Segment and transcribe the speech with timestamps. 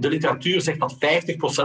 [0.00, 0.98] de literatuur zegt dat 50%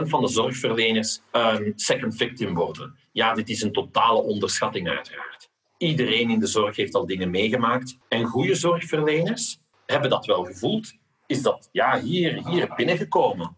[0.08, 2.96] van de zorgverleners een second victim worden.
[3.12, 5.50] Ja, dit is een totale onderschatting uiteraard.
[5.78, 7.98] Iedereen in de zorg heeft al dingen meegemaakt.
[8.08, 10.94] En goede zorgverleners hebben dat wel gevoeld.
[11.28, 13.56] Is dat ja, hier, hier binnengekomen.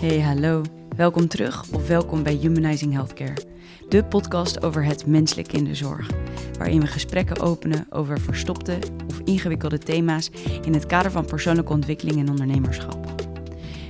[0.00, 0.62] Hey, hallo.
[0.96, 3.57] Welkom terug of welkom bij Humanizing Healthcare.
[3.88, 6.10] De podcast over het menselijk in de zorg.
[6.58, 8.78] Waarin we gesprekken openen over verstopte
[9.08, 10.30] of ingewikkelde thema's
[10.64, 13.26] in het kader van persoonlijke ontwikkeling en ondernemerschap.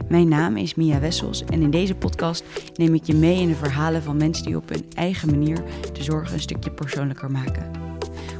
[0.08, 3.54] Mijn naam is Mia Wessels en in deze podcast neem ik je mee in de
[3.54, 5.62] verhalen van mensen die op hun eigen manier
[5.92, 7.87] de zorg een stukje persoonlijker maken.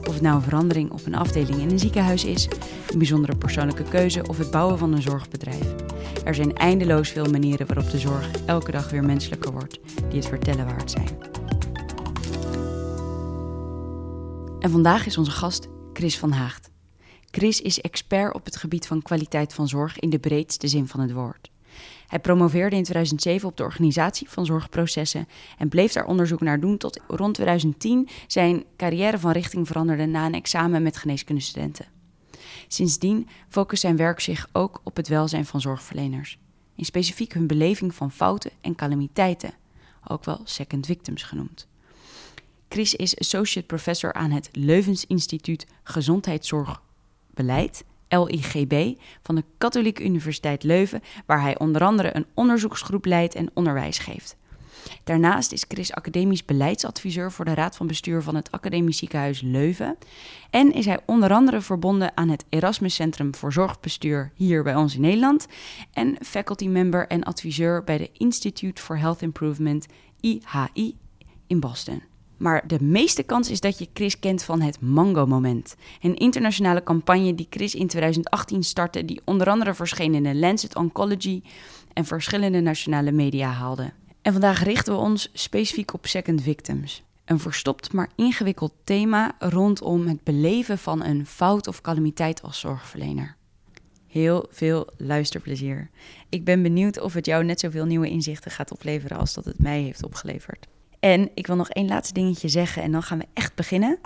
[0.09, 2.48] Of het nou een verandering op een afdeling in een ziekenhuis is,
[2.91, 5.75] een bijzondere persoonlijke keuze of het bouwen van een zorgbedrijf.
[6.25, 10.29] Er zijn eindeloos veel manieren waarop de zorg elke dag weer menselijker wordt, die het
[10.29, 11.19] vertellen waard zijn.
[14.59, 16.70] En vandaag is onze gast Chris van Haagt.
[17.31, 21.01] Chris is expert op het gebied van kwaliteit van zorg in de breedste zin van
[21.01, 21.51] het woord.
[22.09, 25.28] Hij promoveerde in 2007 op de organisatie van zorgprocessen
[25.59, 30.27] en bleef daar onderzoek naar doen tot rond 2010 zijn carrière van richting veranderde na
[30.27, 31.86] een examen met geneeskundestudenten.
[32.69, 36.39] Sindsdien focust zijn werk zich ook op het welzijn van zorgverleners,
[36.75, 39.53] in specifiek hun beleving van fouten en calamiteiten,
[40.06, 41.67] ook wel second victims genoemd.
[42.69, 51.03] Chris is associate professor aan het Leuvens Instituut Gezondheidszorgbeleid, LIGB, van de Katholieke Universiteit Leuven,
[51.27, 54.37] waar hij onder andere een onderzoeksgroep leidt en onderwijs geeft.
[55.05, 59.97] Daarnaast is Chris academisch beleidsadviseur voor de Raad van Bestuur van het Academisch Ziekenhuis Leuven.
[60.51, 64.95] En is hij onder andere verbonden aan het Erasmus Centrum voor Zorgbestuur hier bij ons
[64.95, 65.47] in Nederland.
[65.92, 69.86] En faculty member en adviseur bij de Institute for Health Improvement,
[70.20, 70.97] IHI,
[71.47, 72.03] in Boston.
[72.39, 75.77] Maar de meeste kans is dat je Chris kent van het Mango-moment.
[76.00, 80.77] Een internationale campagne die Chris in 2018 startte, die onder andere verscheen in de Lancet
[80.77, 81.42] Oncology
[81.92, 83.92] en verschillende nationale media haalde.
[84.22, 87.02] En vandaag richten we ons specifiek op second victims.
[87.24, 93.36] Een verstopt maar ingewikkeld thema rondom het beleven van een fout of calamiteit als zorgverlener.
[94.07, 95.90] Heel veel luisterplezier.
[96.29, 99.58] Ik ben benieuwd of het jou net zoveel nieuwe inzichten gaat opleveren als dat het
[99.58, 100.67] mij heeft opgeleverd.
[101.01, 103.98] En ik wil nog één laatste dingetje zeggen en dan gaan we echt beginnen.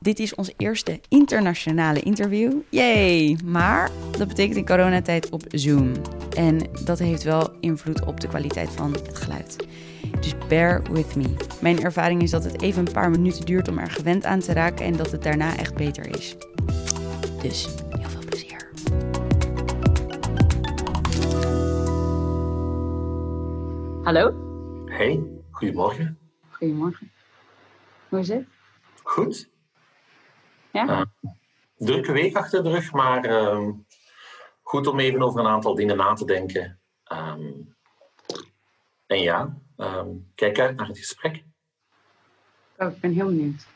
[0.00, 2.52] Dit is ons eerste internationale interview.
[2.68, 3.38] Yay!
[3.44, 5.92] Maar dat betekent in coronatijd op Zoom.
[6.36, 9.66] En dat heeft wel invloed op de kwaliteit van het geluid.
[10.20, 11.36] Dus bear with me.
[11.60, 14.52] Mijn ervaring is dat het even een paar minuten duurt om er gewend aan te
[14.52, 16.36] raken en dat het daarna echt beter is.
[17.42, 18.70] Dus heel veel plezier.
[24.02, 24.34] Hallo?
[24.86, 26.23] Hey, goedemorgen.
[26.64, 27.12] Goedemorgen.
[28.08, 28.46] Hoe is het?
[29.02, 29.48] Goed.
[30.72, 30.88] Ja?
[30.88, 31.02] Uh,
[31.76, 33.68] drukke week achter de rug, maar uh,
[34.62, 36.80] goed om even over een aantal dingen na te denken.
[37.12, 37.76] Um,
[39.06, 41.44] en ja, um, kijk uit naar het gesprek.
[42.76, 43.66] Oh, ik ben heel benieuwd.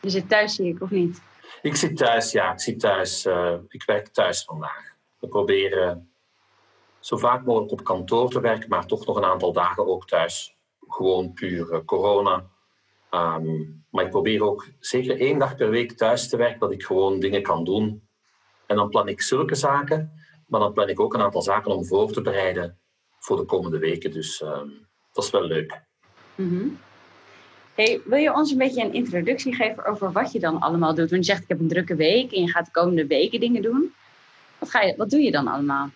[0.00, 1.22] Je zit thuis, zie ik, of niet?
[1.62, 2.52] Ik zit thuis, ja.
[2.52, 3.26] Ik zit thuis.
[3.26, 4.94] Uh, ik werk thuis vandaag.
[5.18, 6.12] We proberen
[6.98, 10.58] zo vaak mogelijk op kantoor te werken, maar toch nog een aantal dagen ook thuis
[11.00, 12.44] gewoon puur corona.
[13.10, 16.82] Um, maar ik probeer ook zeker één dag per week thuis te werken, dat ik
[16.82, 18.08] gewoon dingen kan doen.
[18.66, 20.12] En dan plan ik zulke zaken,
[20.46, 22.78] maar dan plan ik ook een aantal zaken om voor te bereiden
[23.18, 24.10] voor de komende weken.
[24.10, 25.82] Dus um, dat is wel leuk.
[26.34, 26.78] -hmm.
[27.74, 31.10] hey, wil je ons een beetje een introductie geven over wat je dan allemaal doet?
[31.10, 33.62] Want je zegt, ik heb een drukke week en je gaat de komende weken dingen
[33.62, 33.94] doen.
[34.58, 35.90] Wat, ga je, wat doe je dan allemaal?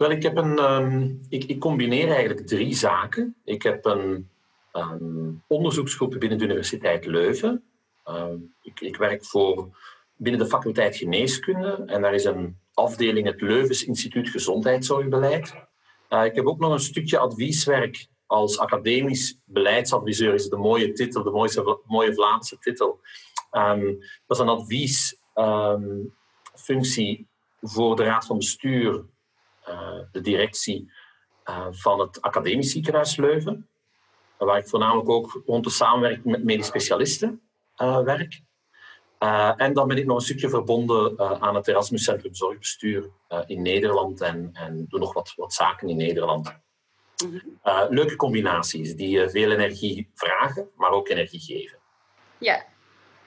[0.00, 3.36] Wel, ik, heb een, um, ik, ik, combineer eigenlijk drie zaken.
[3.44, 4.28] Ik heb een
[4.72, 7.64] um, onderzoeksgroep binnen de Universiteit Leuven.
[8.08, 9.78] Um, ik, ik, werk voor
[10.16, 15.54] binnen de faculteit Geneeskunde en daar is een afdeling, het Leuvens Instituut Gezondheidszorgbeleid.
[16.10, 21.22] Uh, ik heb ook nog een stukje advieswerk als academisch beleidsadviseur, is een mooie titel,
[21.22, 23.00] de mooie, mooie Vlaamse titel.
[24.26, 27.26] dat is een adviesfunctie
[27.60, 29.04] voor de Raad van Bestuur
[30.12, 30.92] de directie
[31.44, 33.68] uh, van het Academisch Ziekenhuis Leuven,
[34.38, 37.40] waar ik voornamelijk ook rond de samenwerking met medisch specialisten
[37.76, 38.40] uh, werk.
[39.56, 43.10] en dan ben ik nog een stukje verbonden aan het Erasmus Centrum Zorgbestuur
[43.46, 46.54] in Nederland en, en doe nog wat, wat zaken in Nederland.
[47.88, 51.78] leuke combinaties die veel energie vragen, maar ook energie geven.
[52.38, 52.64] Ja,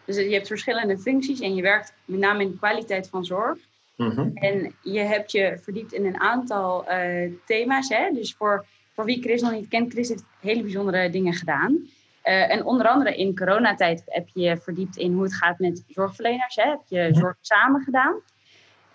[0.06, 3.58] dus je hebt verschillende functies en je werkt met name in de kwaliteit van zorg.
[3.96, 4.32] Mm-hmm.
[4.34, 7.90] En je hebt je verdiept in een aantal uh, thema's.
[7.90, 8.10] Hè?
[8.14, 11.72] Dus voor, voor wie Chris nog niet kent, Chris heeft hele bijzondere dingen gedaan.
[11.72, 16.56] Uh, en onder andere in coronatijd heb je verdiept in hoe het gaat met zorgverleners.
[16.56, 16.70] Hè?
[16.70, 17.16] Heb je mm-hmm.
[17.16, 18.16] zorg samen gedaan.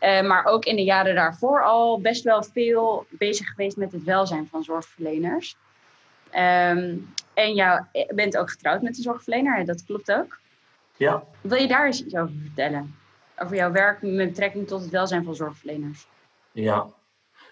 [0.03, 4.05] Uh, maar ook in de jaren daarvoor al best wel veel bezig geweest met het
[4.05, 5.56] welzijn van zorgverleners.
[6.35, 7.85] Um, en jou
[8.15, 10.39] bent ook getrouwd met een zorgverlener, dat klopt ook.
[10.97, 11.23] Ja.
[11.41, 12.95] Wil je daar eens iets over vertellen?
[13.43, 16.08] Over jouw werk met betrekking tot het welzijn van zorgverleners?
[16.52, 16.87] Ja.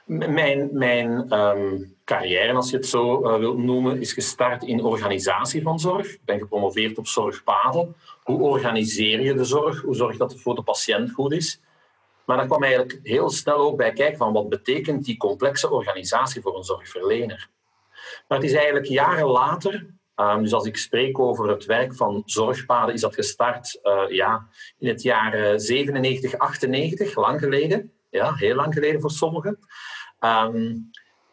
[0.04, 5.62] mijn, mijn ehm, carrière, als je het zo uh, wilt noemen, is gestart in organisatie
[5.62, 6.06] van zorg.
[6.06, 7.96] Ik ben gepromoveerd op zorgpaden.
[8.22, 9.80] Hoe organiseer je de zorg?
[9.80, 11.60] Hoe zorg je dat het voor de patiënt goed is?
[12.24, 16.42] Maar dan kwam eigenlijk heel snel ook bij kijken van wat betekent die complexe organisatie
[16.42, 17.48] voor een zorgverlener.
[18.28, 19.86] Maar het is eigenlijk jaren later,
[20.16, 24.48] um, dus als ik spreek over het werk van zorgpaden, is dat gestart uh, ja,
[24.78, 27.92] in het jaar 97, eh, 98, lang geleden.
[28.10, 29.58] Ja, heel lang geleden voor sommigen.
[30.20, 30.90] Um,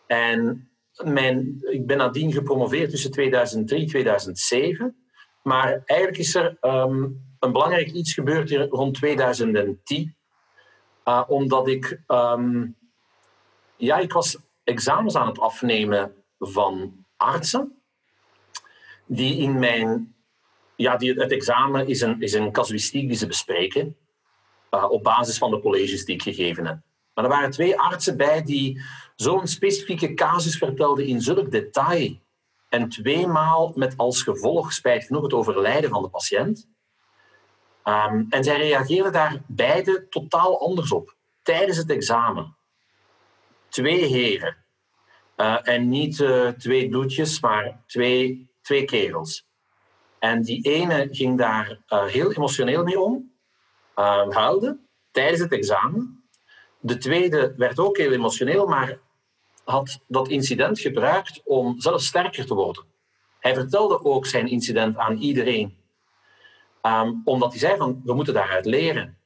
[0.07, 0.69] en
[1.03, 4.97] mijn, ik ben nadien gepromoveerd tussen 2003 en 2007.
[5.43, 10.15] Maar eigenlijk is er um, een belangrijk iets gebeurd rond 2010.
[11.05, 12.01] Uh, omdat ik,
[13.77, 17.82] ja, ik was examens aan het afnemen van artsen.
[19.05, 20.15] Die in mijn,
[20.75, 23.97] ja, die, het examen is een, is een casuïstiek die ze bespreken.
[24.71, 26.77] Uh, op basis van de colleges die ik gegeven heb.
[27.13, 28.81] Maar er waren twee artsen bij die
[29.15, 32.21] zo'n specifieke casus vertelden in zulk detail.
[32.69, 36.67] En tweemaal met als gevolg, spijt genoeg, het overlijden van de patiënt.
[37.83, 42.55] Um, en zij reageerden daar beide totaal anders op tijdens het examen.
[43.69, 44.57] Twee heren.
[45.37, 49.47] Uh, en niet uh, twee bloedjes, maar twee, twee kerels.
[50.19, 53.31] En die ene ging daar uh, heel emotioneel mee om,
[54.29, 54.79] huilde
[55.11, 56.23] tijdens het examen.
[56.79, 58.99] De tweede werd ook heel emotioneel, maar
[59.63, 62.83] had dat incident gebruikt om zelf sterker te worden.
[63.39, 65.77] Hij vertelde ook zijn incident aan iedereen.
[66.81, 69.17] Um, omdat hij zei van, we moeten daaruit leren.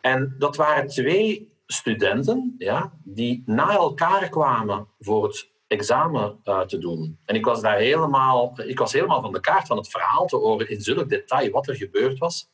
[0.00, 6.78] En dat waren twee studenten ja, die na elkaar kwamen voor het examen uh, te
[6.78, 7.18] doen.
[7.24, 10.36] En ik was daar helemaal, ik was helemaal van de kaart van het verhaal te
[10.36, 12.50] horen in zulk detail wat er gebeurd was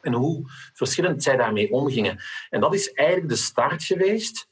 [0.00, 0.42] en hoe
[0.72, 2.22] verschillend zij daarmee omgingen.
[2.50, 4.48] En dat is eigenlijk de start geweest,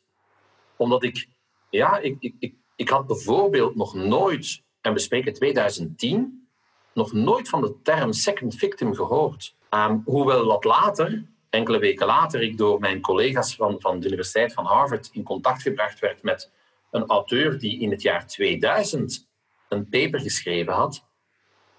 [0.76, 1.28] omdat ik,
[1.70, 6.48] ja, ik, ik, ik, ik had bijvoorbeeld nog nooit, en we spreken 2010,
[6.94, 9.54] nog nooit van de term second victim gehoord.
[9.70, 14.52] Um, hoewel wat later enkele weken later ik door mijn collega's van, van de Universiteit
[14.52, 16.50] van Harvard in contact gebracht werd met
[16.92, 19.28] een auteur die in het jaar 2000
[19.68, 21.04] een paper geschreven had.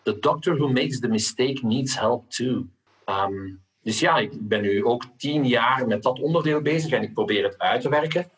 [0.04, 2.66] The doctor who makes the mistake needs help too.
[3.06, 7.14] Um, dus ja, ik ben nu ook tien jaar met dat onderdeel bezig en ik
[7.14, 8.30] probeer het uit te werken.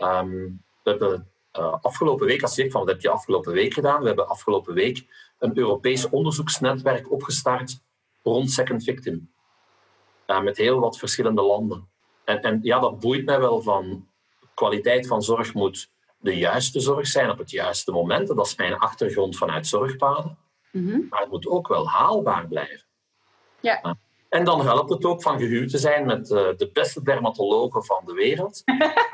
[0.00, 4.00] Um, we hebben uh, afgelopen week, als zegt van wat heb je afgelopen week gedaan,
[4.00, 5.04] we hebben afgelopen week
[5.38, 7.80] een Europees onderzoeksnetwerk opgestart
[8.22, 9.30] rond second victim
[10.42, 11.88] met heel wat verschillende landen.
[12.24, 14.08] En, en ja, dat boeit mij wel van
[14.54, 18.28] kwaliteit van zorg moet de juiste zorg zijn op het juiste moment.
[18.28, 20.38] Dat is mijn achtergrond vanuit zorgpaden.
[20.72, 22.86] Mm Maar het moet ook wel haalbaar blijven.
[23.60, 23.96] Ja.
[24.28, 28.02] En dan helpt het ook van gehuwd te zijn met uh, de beste dermatologen van
[28.06, 28.62] de wereld.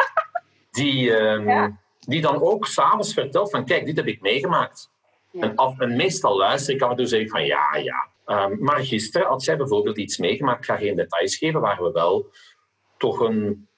[0.70, 1.78] die, um, ja.
[2.00, 4.90] die dan ook s'avonds vertelt van kijk, dit heb ik meegemaakt.
[5.30, 5.40] Ja.
[5.40, 8.56] En, af, en meestal luister ik af en toe zeg ik van ja, ja, Um,
[8.60, 12.30] maar gisteren had zij bijvoorbeeld iets meegemaakt, ik ga geen details geven, waar we wel
[12.96, 13.68] toch een,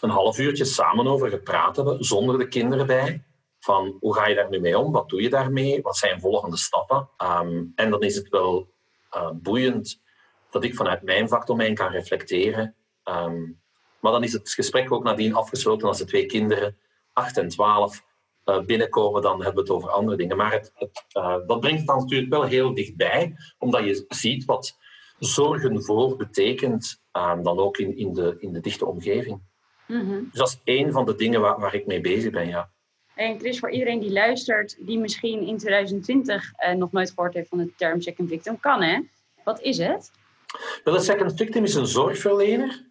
[0.00, 3.24] een half uurtje samen over gepraat hebben, zonder de kinderen bij.
[3.60, 4.92] Van hoe ga je daar nu mee om?
[4.92, 5.82] Wat doe je daarmee?
[5.82, 7.08] Wat zijn volgende stappen?
[7.22, 8.68] Um, en dan is het wel
[9.14, 10.00] uh, boeiend
[10.50, 12.74] dat ik vanuit mijn vakdomein kan reflecteren.
[13.04, 13.60] Um,
[14.00, 16.76] maar dan is het gesprek ook nadien afgesloten als de twee kinderen,
[17.12, 18.04] 8 en 12,
[18.44, 20.36] uh, binnenkomen, dan hebben we het over andere dingen.
[20.36, 20.72] Maar het,
[21.16, 24.78] uh, dat brengt dan natuurlijk wel heel dichtbij, omdat je ziet wat
[25.18, 29.40] zorgen voor betekent, uh, dan ook in, in, de, in de dichte omgeving.
[29.86, 30.28] Mm -hmm.
[30.30, 32.70] Dus dat is één van de dingen waar, waar ik mee bezig ben, ja.
[33.14, 37.58] En Chris, voor iedereen die luistert, die misschien in 2020 nog nooit gehoord heeft van
[37.58, 39.00] de term second victim, kan hè?
[39.44, 40.10] Wat is het?
[40.84, 42.84] Wel, een second victim is een zorgverlener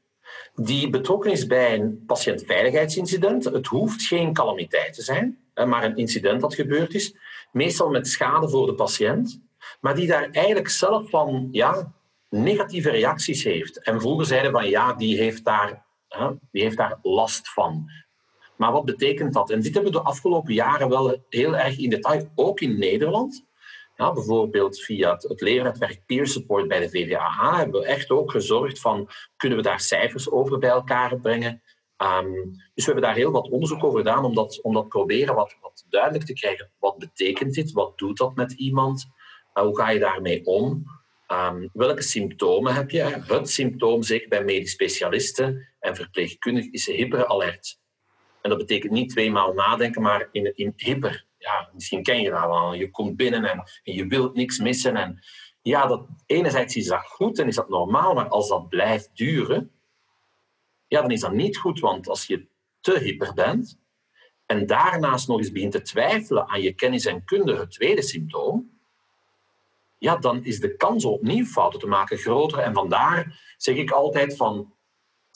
[0.55, 3.43] die betrokken is bij een patiëntveiligheidsincident.
[3.43, 7.15] Het hoeft geen calamiteit te zijn maar een incident dat gebeurd is,
[7.51, 9.41] meestal met schade voor de patiënt,
[9.79, 11.93] maar die daar eigenlijk zelf van ja,
[12.29, 13.83] negatieve reacties heeft.
[13.83, 15.84] En vroeger zeiden van ja, die heeft daar,
[16.51, 17.89] die heeft daar last van.
[18.55, 19.49] Maar wat betekent dat?
[19.49, 23.45] En dit hebben we de afgelopen jaren wel heel erg in detail, ook in Nederland.
[23.95, 28.31] Ja, bijvoorbeeld via het, het leernetwerk Peer Support bij de VVAA hebben we echt ook
[28.31, 31.61] gezorgd van, kunnen we daar cijfers over bij elkaar brengen?
[31.97, 35.35] Um, dus we hebben daar heel wat onderzoek over gedaan om dat, om dat proberen
[35.35, 36.69] wat, wat duidelijk te krijgen.
[36.79, 37.71] Wat betekent dit?
[37.71, 39.05] Wat doet dat met iemand?
[39.53, 40.83] Uh, hoe ga je daarmee om?
[41.27, 43.01] Um, welke symptomen heb je?
[43.27, 47.79] Het symptoom, zeker bij medisch specialisten, en verpleegkundige is hyperalert.
[48.41, 51.25] En dat betekent niet tweemaal nadenken, maar in, in hyper.
[51.37, 52.73] Ja, misschien ken je dat wel.
[52.73, 54.95] Je komt binnen en, en je wilt niks missen.
[54.95, 55.19] En
[55.61, 59.71] ja, dat, enerzijds is dat goed en is dat normaal, maar als dat blijft duren,
[60.87, 61.79] ja, dan is dat niet goed.
[61.79, 62.47] Want als je
[62.81, 63.79] te hyper bent
[64.45, 68.73] en daarnaast nog eens begint te twijfelen aan je kennis en kunde, het tweede symptoom,
[69.97, 72.59] ja, dan is de kans om opnieuw fouten te maken groter.
[72.59, 74.74] En vandaar zeg ik altijd van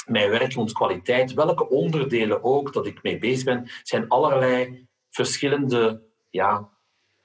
[0.10, 6.02] mijn werk rond kwaliteit, welke onderdelen ook dat ik mee bezig ben, zijn allerlei verschillende
[6.30, 6.70] ja,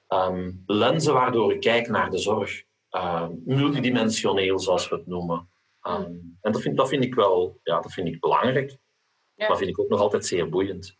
[0.09, 2.63] um, lenzen waardoor ik kijk naar de zorg.
[2.91, 5.49] Uh, multidimensioneel, zoals we het noemen.
[5.87, 8.77] Um, en dat vind, dat vind ik wel ja, dat vind ik belangrijk.
[9.35, 9.47] Ja.
[9.47, 10.97] Dat vind ik ook nog altijd zeer boeiend.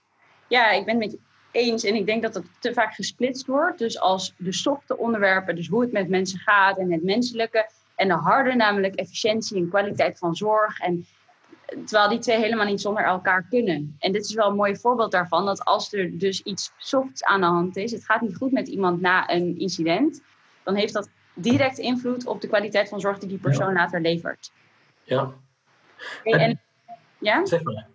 [0.47, 1.19] Ja, ik ben het met je
[1.51, 1.83] eens.
[1.83, 3.79] En ik denk dat het te vaak gesplitst wordt.
[3.79, 7.69] Dus als de softe onderwerpen, dus hoe het met mensen gaat en het menselijke.
[7.95, 10.79] En de harde, namelijk efficiëntie en kwaliteit van zorg.
[10.79, 11.05] En
[11.65, 13.95] terwijl die twee helemaal niet zonder elkaar kunnen.
[13.99, 15.45] En dit is wel een mooi voorbeeld daarvan.
[15.45, 17.91] Dat als er dus iets softs aan de hand is.
[17.91, 20.21] Het gaat niet goed met iemand na een incident.
[20.63, 24.51] Dan heeft dat direct invloed op de kwaliteit van zorg die die persoon later levert.
[25.03, 25.33] Ja.
[26.23, 26.61] En,
[27.17, 27.45] ja?
[27.45, 27.87] Zeg maar.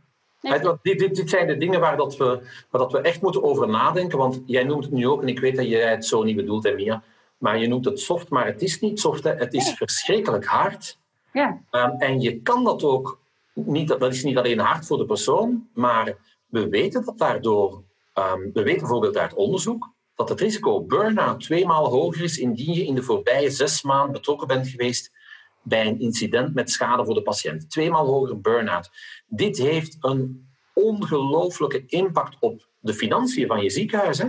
[0.83, 2.25] dit, dit, dit, zijn de dingen waar, dat we,
[2.71, 4.19] waar dat we echt moeten over nadenken.
[4.19, 6.65] Want jij noemt het nu ook, en ik weet dat jij het zo niet bedoelt,
[6.65, 7.03] hè, Mia.
[7.39, 9.25] Maar je noemt het soft, maar het is niet soft.
[9.25, 9.35] Hè.
[9.35, 10.99] Het is verschrikkelijk hard.
[11.33, 11.61] Ja.
[11.71, 13.20] Um, en je kan dat ook
[13.67, 13.89] niet.
[13.89, 17.85] Dat is niet alleen hard voor de persoon, maar we weten dat daardoor.
[18.15, 22.85] Um, we weten bijvoorbeeld uit onderzoek dat het risico burn-out tweemaal hoger is indien je
[22.85, 25.11] in de voorbije zes maanden betrokken bent geweest
[25.63, 27.71] bij een incident met schade voor de patiënt.
[27.71, 28.91] Tweemaal hoger burn-out.
[29.27, 34.19] Dit heeft een ongelooflijke impact op de financiën van je ziekenhuis.
[34.19, 34.29] Hè?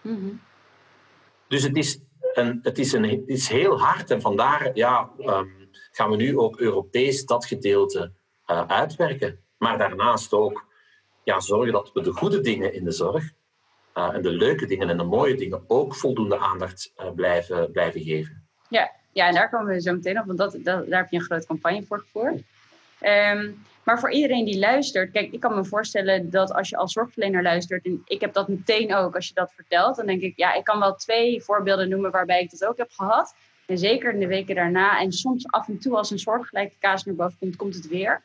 [0.00, 0.34] Mhm.
[1.48, 2.00] Dus het is,
[2.32, 6.38] een, het, is een, het is heel hard en vandaar ja, um, gaan we nu
[6.38, 8.12] ook Europees dat gedeelte
[8.50, 9.38] uh, uitwerken.
[9.58, 10.66] Maar daarnaast ook
[11.22, 13.32] ja, zorgen dat we de goede dingen in de zorg
[13.94, 18.00] uh, en de leuke dingen en de mooie dingen ook voldoende aandacht uh, blijven, blijven
[18.00, 18.46] geven.
[18.68, 21.16] Ja, ja, en daar komen we zo meteen op, want dat, dat, daar heb je
[21.16, 22.42] een grote campagne voor gevoerd.
[23.00, 26.92] Um, maar voor iedereen die luistert, kijk, ik kan me voorstellen dat als je als
[26.92, 30.36] zorgverlener luistert, en ik heb dat meteen ook als je dat vertelt, dan denk ik,
[30.36, 33.34] ja, ik kan wel twee voorbeelden noemen waarbij ik dat ook heb gehad.
[33.66, 37.04] En zeker in de weken daarna, en soms af en toe als een soortgelijke kaas
[37.04, 38.22] naar boven komt, komt het weer.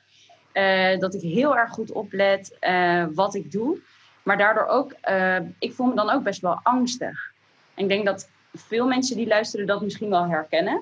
[0.54, 3.80] Uh, dat ik heel erg goed oplet uh, wat ik doe.
[4.24, 7.32] Maar daardoor ook, uh, ik voel me dan ook best wel angstig.
[7.74, 10.82] En ik denk dat veel mensen die luisteren dat misschien wel herkennen.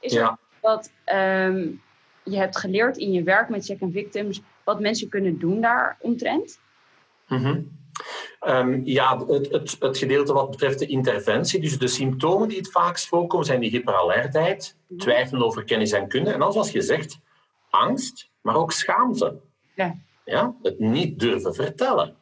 [0.00, 0.38] Is ja.
[0.60, 1.82] dat um,
[2.22, 6.58] je hebt geleerd in je werk met second victims wat mensen kunnen doen daar omtrent?
[7.28, 7.78] Mm -hmm.
[8.46, 12.70] um, ja, het, het, het, gedeelte wat betreft de interventie, dus de symptomen die het
[12.70, 16.30] vaakst voorkomen, zijn die hyperalertheid, mm twijfel over kennis en kunde.
[16.32, 17.18] En zoals je zegt,
[17.70, 19.40] angst, maar ook schaamte.
[19.74, 19.94] Ja.
[20.24, 22.16] Ja, het niet durven vertellen.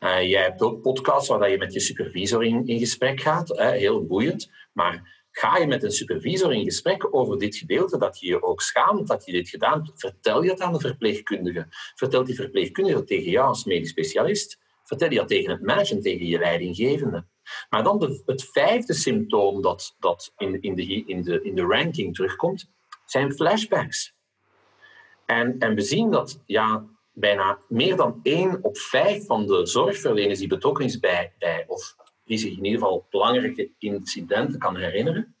[0.00, 3.70] Uh, jij hebt ook podcasts waar je met je supervisor in, in gesprek gaat, hè,
[3.70, 4.50] heel boeiend.
[4.72, 8.60] Maar ga je met een supervisor in gesprek over dit gedeelte, dat je je ook
[8.60, 11.66] schaamt dat je dit gedaan hebt, vertel je het aan de verpleegkundige.
[11.94, 14.58] Vertelt die verpleegkundige tegen jou als medisch specialist.
[14.82, 17.26] Vertel je dat tegen het manager, tegen je leidinggevende.
[17.70, 21.62] Maar dan de, het vijfde symptoom dat, dat in, in, de, in, de, in de
[21.62, 22.70] ranking terugkomt,
[23.06, 24.13] zijn flashbacks.
[25.26, 30.38] En, en we zien dat ja, bijna meer dan één op vijf van de zorgverleners
[30.38, 35.34] die betrokken is bij, bij of die zich in ieder geval belangrijke incidenten kan herinneren,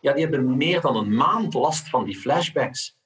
[0.00, 2.98] ja, die hebben meer dan een maand last van die flashbacks.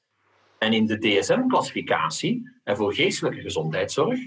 [0.58, 4.18] En in de DSM-classificatie voor geestelijke gezondheidszorg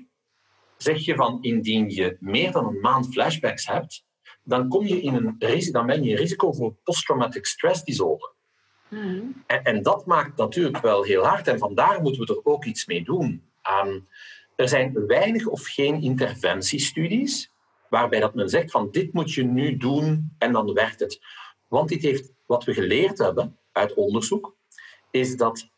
[0.78, 4.06] zeg je van indien je meer dan een maand flashbacks hebt,
[4.44, 8.33] dan, kom je in een, dan risico voor posttraumatic stress disorder.
[9.48, 12.86] En, en, dat maakt natuurlijk wel heel hard en vandaar moeten we er ook iets
[12.86, 13.44] mee doen.
[13.86, 14.08] Um,
[14.56, 17.52] er zijn weinig of geen interventiestudies
[17.90, 21.20] waarbij dat men zegt van dit moet je nu doen en dan werkt het.
[21.68, 24.56] Want dit heeft, wat we geleerd hebben uit onderzoek,
[25.12, 25.70] is dat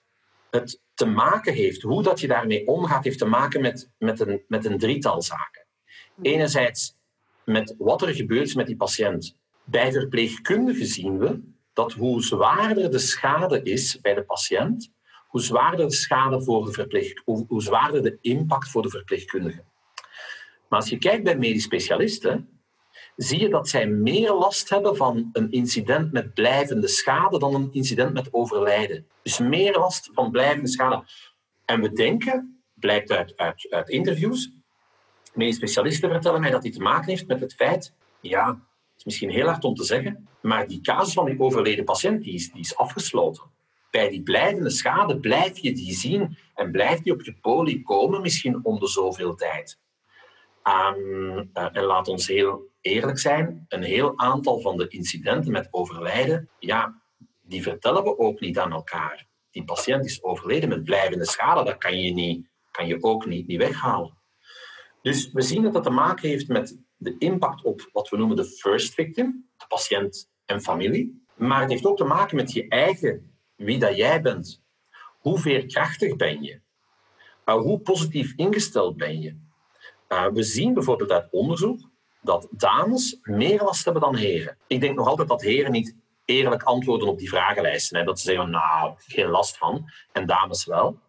[0.50, 4.42] het te maken heeft, hoe dat je daarmee omgaat, heeft te maken met, met, een,
[4.48, 5.66] met een drietal zaken.
[6.22, 6.98] Enerzijds
[7.44, 9.38] met wat er gebeurt met die patiënt.
[9.64, 11.42] Bij verpleegkundigen zien we
[11.76, 14.92] dat hoe zwaarder de schade is bij de patiënt,
[15.28, 19.64] hoe zwaarder de schade voor de verpleeg, hoe, zwaarder de impact voor de verpleegkundige.
[20.68, 22.50] Maar als je kijkt bij medisch specialisten,
[23.16, 27.70] zie je dat zij meer last hebben van een incident met blijvende schade dan een
[27.72, 29.08] incident met overlijden.
[29.22, 31.04] Dus meer last van blijvende schade.
[31.66, 33.34] En we denken, blijkt uit,
[33.70, 34.52] uit, interviews,
[35.34, 38.60] medisch specialisten vertellen mij dat dit te maken heeft met het feit, ja,
[38.98, 42.34] is misschien heel hard om te zeggen, maar die casus van die overleden patiënt die
[42.34, 43.54] is, die is afgesloten.
[43.92, 48.22] bij die blijvende schade blijf je die zien en blijft die op je poli komen,
[48.22, 49.80] misschien om de zoveel tijd.
[50.64, 55.68] Ehm, eh, en laat ons heel eerlijk zijn, een heel aantal van de incidenten met
[55.72, 57.02] overlijden, ja,
[57.42, 59.28] die vertellen we ook niet aan elkaar.
[59.52, 63.48] Die patiënt is overleden met blijvende schade, dat kan je, niet, kan je ook niet,
[63.48, 64.18] niet weghalen.
[65.02, 68.36] Dus we zien dat dat te maken heeft met de impact op wat we noemen
[68.36, 71.24] de first victim, de patiënt en familie.
[71.36, 74.64] Maar het heeft ook te maken met je eigen, wie dat jij bent.
[75.20, 76.60] Hoe veerkrachtig ben je?
[77.46, 79.38] Uh, hoe positief ingesteld ben je?
[80.10, 81.80] Uh, we zien bijvoorbeeld uit onderzoek
[82.22, 84.58] dat dames meer last hebben dan heren.
[84.68, 87.98] Ik denk nog altijd dat heren niet eerlijk antwoorden op die vragenlijsten.
[87.98, 88.04] Hè.
[88.04, 89.92] Dat ze zeggen, nou, geen last van.
[90.12, 91.00] En dames wel.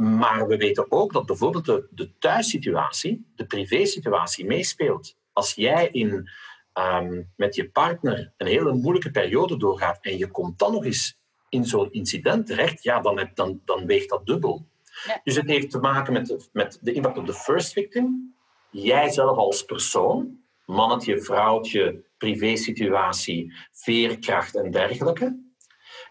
[0.00, 5.16] Maar we weten ook dat bijvoorbeeld de, de thuissituatie, de privésituatie meespeelt.
[5.32, 6.30] Als jij in,
[6.74, 11.18] um, met je partner een hele moeilijke periode doorgaat en je komt dan nog eens
[11.48, 14.66] in zo'n incident terecht, ja, dan, dan, dan weegt dat dubbel.
[15.06, 15.20] Ja.
[15.24, 18.34] Dus het heeft te maken met de, met de impact op de first victim,
[18.70, 25.38] jijzelf als persoon, mannetje, vrouwtje, privésituatie, veerkracht en dergelijke.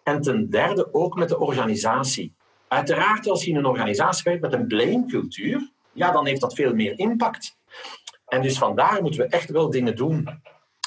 [0.04, 2.38] En ten derde ook met de organisatie.
[2.70, 6.74] Uiteraard, als je in een organisatie werkt met een blame-cultuur, ja, dan heeft dat veel
[6.74, 7.58] meer impact.
[8.28, 10.42] En dus vandaar moeten we echt wel dingen doen.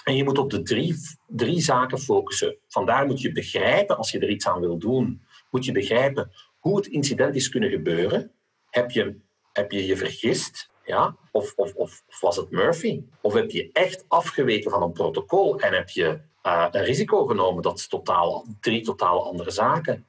[0.04, 0.94] En je moet op de drie,
[1.26, 2.56] drie zaken focussen.
[2.68, 6.76] Vandaar moet je begrijpen, als je er iets aan wil doen, moet je begrijpen hoe
[6.76, 8.32] het incident is kunnen gebeuren.
[8.70, 9.20] Heb je
[9.52, 10.70] heb je, je vergist?
[10.84, 11.16] Ja?
[11.30, 13.02] Of, of, of, was het Murphy?
[13.20, 17.62] Of heb je echt afgeweken van een protocol en heb je uh, een risico genomen?
[17.62, 20.06] Dat totaal, drie totaal andere zaken.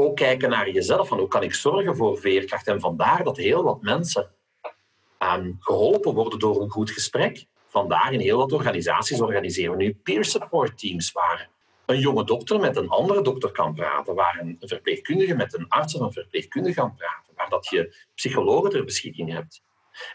[0.00, 2.66] Ook kijken naar jezelf, van hoe kan ik zorgen voor veerkracht?
[2.66, 4.30] En vandaar dat heel wat mensen
[5.18, 7.46] um, geholpen worden door een goed gesprek.
[7.66, 11.50] Vandaar in heel wat organisaties organiseren we nu peer support teams waar
[11.86, 15.94] een jonge dokter met een andere dokter kan praten, waar een verpleegkundige met een arts
[15.94, 19.62] of een verpleegkundige kan praten, waar dat je psychologen ter beschikking hebt.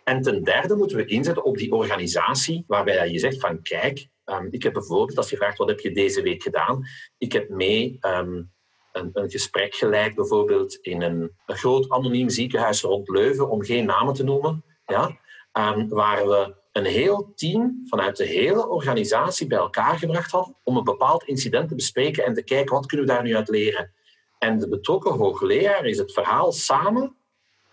[0.04, 4.48] En ten derde moeten we inzetten op die organisatie waarbij je zegt van kijk, um,
[4.52, 6.86] ik heb bijvoorbeeld, als je vraagt wat heb je deze week gedaan,
[7.18, 8.54] ik heb mee um,
[8.96, 14.24] een, gesprek geleid bijvoorbeeld in een, groot anoniem ziekenhuis rond Leuven, om geen namen te
[14.24, 15.18] noemen, ja,
[15.54, 20.78] um, waar we een heel team vanuit de hele organisatie bij elkaar gebracht hadden om
[20.78, 23.94] een bepaald incident te bespreken en te kijken wat kunnen we daar nu uit leren.
[24.40, 27.16] En de betrokken hoogleraar is het verhaal samen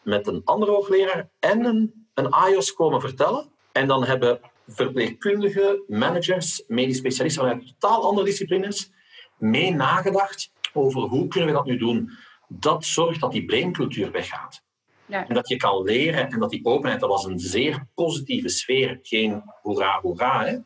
[0.03, 3.51] met een andere hoogleraar en een, een AIOS komen vertellen.
[3.73, 8.91] En dan hebben verpleegkundigen, managers, medisch specialisten vanuit totaal andere disciplines
[9.39, 12.11] mee nagedacht over hoe kunnen we dat nu doen.
[12.49, 14.65] Dat zorgt dat die blamecultuur weggaat.
[15.07, 15.29] Ja.
[15.29, 18.99] En dat je kan leren en dat die openheid, dat was een zeer positieve sfeer.
[19.03, 20.45] Geen hoera, hoera.
[20.45, 20.59] Hè?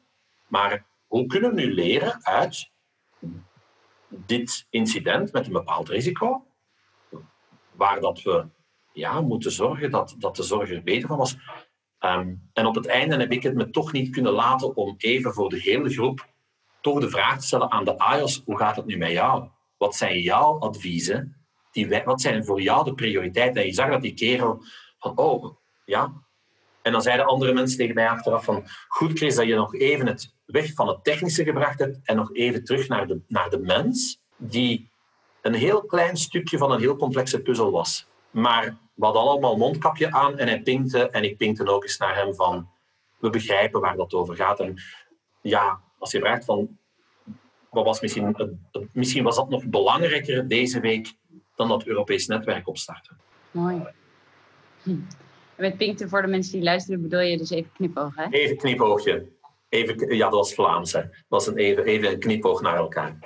[0.48, 2.70] Maar hoe kunnen we nu leren uit
[4.08, 6.46] dit incident met een bepaald risico,
[7.72, 8.46] waar dat we
[8.92, 11.36] ja, moeten zorgen dat, dat de zorg er beter van was.
[11.98, 15.32] Ehm, en op het einde heb ik het me toch niet kunnen laten om even
[15.32, 16.26] voor de hele groep
[16.80, 19.48] toch de vraag te stellen aan de AIOS, hoe gaat het nu met jou?
[19.76, 21.36] Wat zijn jouw adviezen?
[21.72, 23.60] Die, wat zijn voor jou de prioriteiten?
[23.60, 24.62] En je zag dat die kerel
[24.98, 26.12] van, oh, ja.
[26.82, 30.06] En dan zeiden andere mensen tegen mij achteraf van, goed Chris, dat je nog even
[30.06, 33.58] het weg van het technische gebracht hebt en nog even terug naar de, naar de
[33.58, 34.90] mens, die
[35.42, 38.06] een heel klein stukje van een heel complexe puzzel was.
[38.30, 41.10] Maar we hadden allemaal mondkapje aan en hij pinkte.
[41.10, 42.68] En ik pinkte ook eens naar hem van,
[43.18, 44.60] we begrijpen waar dat over gaat.
[44.60, 44.76] En
[45.40, 46.78] ja, als je vraagt van,
[47.76, 48.36] wat was misschien,
[48.92, 51.12] misschien was dat nog belangrijker deze week
[51.56, 53.16] dan dat Europees netwerk opstarten.
[53.50, 53.82] Mooi.
[54.82, 54.90] Hm.
[54.90, 58.26] En met pinkte voor de mensen die luisteren bedoel je dus even knipoog, hè?
[58.30, 59.26] Even knipoogje.
[59.68, 61.00] Even, ja, dat was Vlaams, hè.
[61.00, 63.18] Dat was een even, even een knipoog naar elkaar.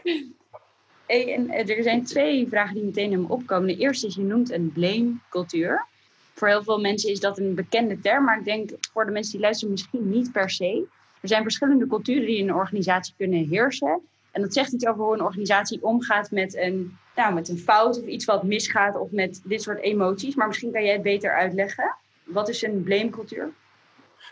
[1.07, 3.67] en eh, er zijn twee vragen die meteen in me opkomen.
[3.67, 5.87] De eerste is, je noemt een blame-cultuur.
[6.35, 9.33] Voor heel veel mensen is dat een bekende term, maar ik denk voor de mensen
[9.33, 10.87] die luisteren misschien niet per se.
[11.21, 14.01] Er zijn verschillende culturen die in een organisatie kunnen heersen.
[14.31, 18.01] En dat zegt iets over hoe een organisatie omgaat met een, nou, met een fout
[18.01, 20.35] of iets wat misgaat of met dit soort emoties.
[20.35, 21.97] Maar misschien kan jij het beter uitleggen.
[22.25, 23.53] Wat is een blamecultuur?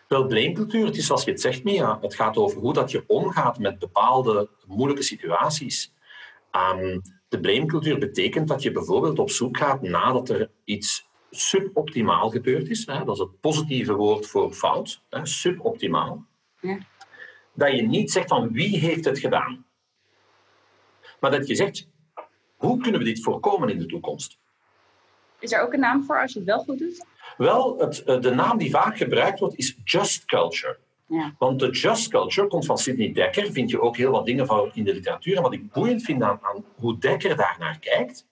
[0.08, 1.98] Wel, blamecultuur, het is zoals je het zegt, Mia.
[2.00, 5.92] Het gaat over hoe dat je omgaat met bepaalde moeilijke situaties.
[6.52, 12.68] Um, de blamecultuur betekent dat je bijvoorbeeld op zoek gaat nadat er iets suboptimaal gebeurd
[12.68, 12.86] is.
[12.86, 16.24] Hè, dat is het positieve woord voor fout, hè, suboptimaal.
[16.60, 16.78] Ja.
[17.54, 19.66] Dat je niet zegt van wie heeft het gedaan.
[21.20, 21.88] Maar dat je zegt,
[22.56, 24.38] hoe kunnen we dit voorkomen in de toekomst?
[25.38, 27.04] Is er ook een naam voor als je het wel goed doet?
[27.36, 30.78] Wel, het, eh, de naam die vaak gebruikt wordt is just culture.
[31.06, 31.34] Ja.
[31.38, 34.70] Want de just culture komt van Sidney Dekker, vind je ook heel wat dingen van
[34.74, 35.36] in de literatuur.
[35.36, 38.26] En wat ik boeiend vind aan, aan hoe Dekker daar naar kijkt,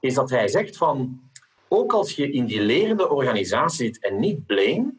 [0.00, 1.20] is dat hij zegt van,
[1.68, 4.94] ook als je in die lerende organisatie zit en niet blame,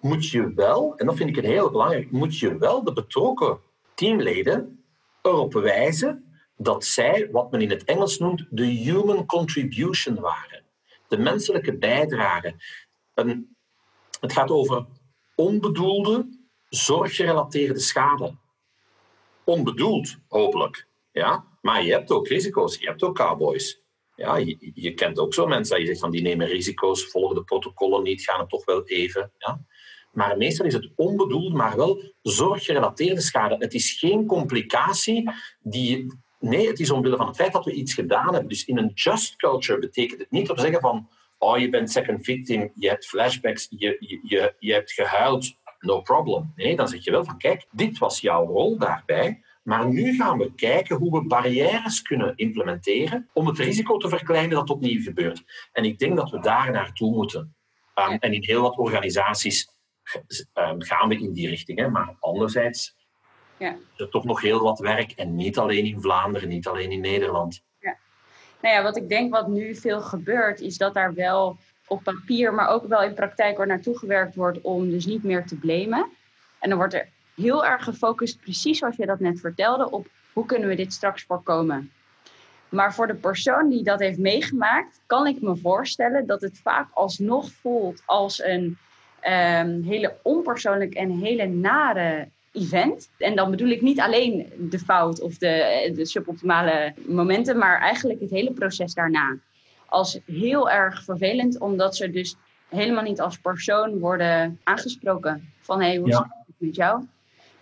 [0.00, 3.58] moet je wel, en dat vind ik een heel belangrijk, moet je wel de betrokken
[3.94, 4.84] teamleden
[5.22, 10.62] erop wijzen dat zij, wat men in het Engels noemt, de human contribution waren.
[11.08, 12.54] De menselijke bijdrage.
[14.20, 14.86] het gaat over
[15.34, 16.28] onbedoelde,
[16.68, 18.34] zorggerelateerde schade.
[19.44, 20.86] Onbedoeld, hopelijk.
[21.12, 21.44] Ja?
[21.60, 23.82] Maar je hebt ook risico's, je hebt ook cowboys.
[24.16, 24.36] Ja,
[24.74, 28.22] je, kent ook zo mensen je zegt van die nemen risico's, volgen de protocollen niet,
[28.24, 29.32] gaan het toch wel even.
[29.38, 29.64] Ja?
[30.12, 33.56] Maar meestal is het onbedoeld, maar wel zorggerelateerde schade.
[33.58, 36.22] Het is geen complicatie die.
[36.44, 38.48] Nee, het is omwille van het feit dat we iets gedaan hebben.
[38.48, 41.08] Dus in een just culture betekent het niet om te zeggen van.
[41.38, 46.00] Oh, je bent second victim, je hebt flashbacks, je, je, je, je hebt gehuild, no
[46.00, 46.52] problem.
[46.56, 49.42] Nee, dan zeg je wel van kijk, dit was jouw rol daarbij.
[49.62, 54.56] Maar nu gaan we kijken hoe we barrières kunnen implementeren om het risico te verkleinen
[54.56, 55.42] dat opnieuw gebeurt.
[55.72, 57.56] En ik denk dat we daar naartoe moeten.
[57.94, 59.68] Um, en in heel wat organisaties
[60.54, 61.78] um, gaan we in die richting.
[61.78, 61.88] Hè?
[61.88, 62.94] Maar anderzijds
[63.56, 63.70] ja.
[63.70, 65.10] is er toch nog heel wat werk.
[65.10, 67.62] En niet alleen in Vlaanderen, niet alleen in Nederland.
[67.80, 67.96] Ja.
[68.60, 72.54] Nou ja, wat ik denk wat nu veel gebeurt, is dat daar wel op papier,
[72.54, 76.10] maar ook wel in praktijk waar naartoe gewerkt wordt om dus niet meer te blamen.
[76.58, 80.46] En dan wordt er heel erg gefocust, precies zoals je dat net vertelde, op hoe
[80.46, 81.92] kunnen we dit straks voorkomen.
[82.68, 86.88] Maar voor de persoon die dat heeft meegemaakt, kan ik me voorstellen dat het vaak
[86.92, 88.78] alsnog voelt als een
[89.22, 93.10] um, hele onpersoonlijk en hele nare event.
[93.18, 98.20] En dan bedoel ik niet alleen de fout of de, de suboptimale momenten, maar eigenlijk
[98.20, 99.38] het hele proces daarna.
[99.86, 102.36] Als heel erg vervelend, omdat ze dus
[102.68, 105.52] helemaal niet als persoon worden aangesproken.
[105.60, 106.26] Van hé, hey, hoe is het
[106.58, 107.00] met jou?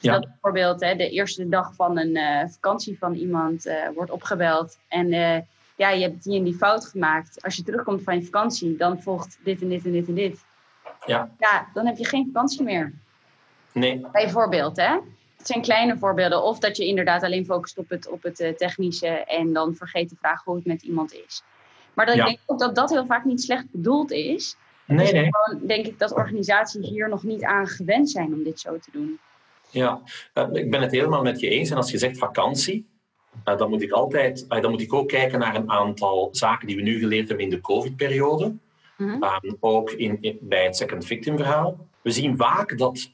[0.03, 0.13] Dus ja.
[0.13, 4.79] dat bijvoorbeeld hè, de eerste dag van een uh, vakantie van iemand uh, wordt opgebeld.
[4.89, 5.39] En uh,
[5.77, 7.43] ja, je hebt die en die fout gemaakt.
[7.43, 10.45] Als je terugkomt van je vakantie, dan volgt dit en dit en dit en dit.
[11.07, 11.31] Ja.
[11.39, 12.93] ja, dan heb je geen vakantie meer.
[13.73, 14.07] Nee.
[14.13, 14.99] Bijvoorbeeld, hè?
[15.37, 16.43] Het zijn kleine voorbeelden.
[16.43, 20.09] Of dat je inderdaad alleen focust op het, op het uh, technische en dan vergeet
[20.09, 21.43] te vragen hoe het met iemand is.
[21.95, 24.57] Maar dan denk ik ook dat dat heel vaak niet slecht bedoeld is.
[24.87, 25.29] Nee, dus nee.
[25.31, 28.91] Gewoon denk ik dat organisaties hier nog niet aan gewend zijn om dit zo te
[28.93, 29.19] doen.
[29.71, 30.01] Ja,
[30.35, 31.71] uh, ik ben het helemaal met je eens.
[31.71, 32.87] En als je zegt vakantie,
[33.45, 36.77] uh, dan moet ik altijd, dan moet ik ook kijken naar een aantal zaken die
[36.77, 38.55] we nu geleerd hebben in de COVID-periode.
[38.97, 39.23] Mhm.
[39.23, 41.87] Ehm, ook in, bij het second victim verhaal.
[42.03, 43.11] We zien vaak dat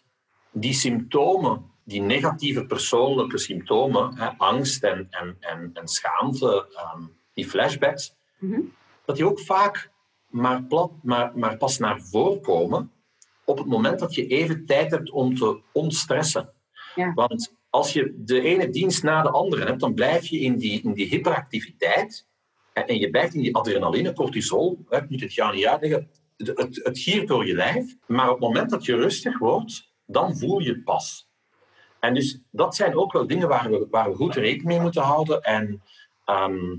[0.52, 7.02] die symptomen, die negatieve persoonlijke symptomen, hè, angst en, en, en, en schaamte, ehm,
[7.34, 8.60] die flashbacks, mhm.
[9.04, 9.90] dat die ook vaak
[10.26, 12.92] maar, plat, maar, maar pas naar voren komen
[13.48, 16.52] op het moment dat je even tijd hebt om te ontstressen.
[16.94, 17.12] Ja.
[17.14, 20.82] Want als je de ene dienst na de andere hebt, dan blijf je in die,
[20.82, 22.26] in die hyperactiviteit.
[22.72, 26.98] En je blijft in die adrenaline, cortisol, ik moet het jou niet uitleggen, het, het
[26.98, 27.96] giert door je lijf.
[28.06, 31.28] Maar op het moment dat je rustig wordt, dan voel je het pas.
[32.00, 35.02] En dus dat zijn ook wel dingen waar we, waar we goed rekening mee moeten
[35.02, 35.42] houden.
[35.42, 35.82] En
[36.24, 36.76] ehm,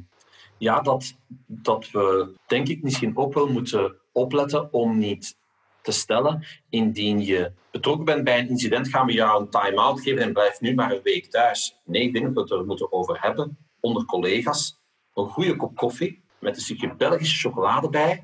[0.58, 5.38] ja, dat, dat we denk ik misschien ook wel moeten opletten om niet
[5.82, 6.46] te stellen.
[6.70, 10.60] Indien je betrokken bent bij een incident, gaan we jou een time-out geven en blijf
[10.60, 11.80] nu maar een week thuis.
[11.86, 14.80] Nee, ik denk dat we het er moeten over hebben onder collega's
[15.14, 18.24] een goede kop koffie met een stukje Belgische chocolade bij,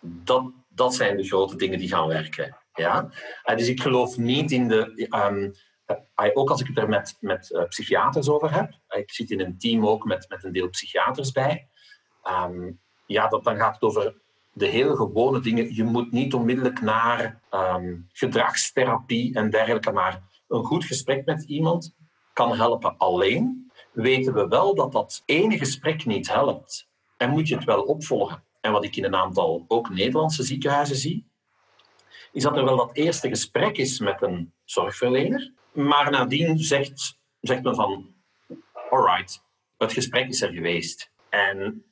[0.00, 2.56] dat, dat zijn de grote dingen die gaan werken.
[2.78, 3.08] Ja?
[3.44, 5.08] Uh, dus ik geloof niet in de.
[5.26, 5.52] Um,
[6.16, 6.88] uh, ook als ik het er
[7.20, 10.68] met, uh, psychiaters over heb, ik zit in een team ook met, met een deel
[10.68, 11.68] psychiaters bij,
[12.44, 14.14] um, ja, dat, dan gaat het over
[14.52, 15.74] de hele gewone dingen.
[15.74, 21.96] Je moet niet onmiddellijk naar um, gedragstherapie en dergelijke, maar een goed gesprek met iemand
[22.32, 26.88] kan helpen alleen weten we wel dat dat ene gesprek niet helpt.
[27.16, 28.42] En moet je het wel opvolgen.
[28.60, 31.27] En wat ik in een aantal ook Nederlandse ziekenhuizen zie,
[32.32, 37.62] is dat er wel dat eerste gesprek is met een zorgverlener, maar nadien zegt, zegt
[37.62, 38.14] men van,
[38.90, 39.42] alright,
[39.76, 41.10] het gesprek is er geweest.
[41.28, 41.84] En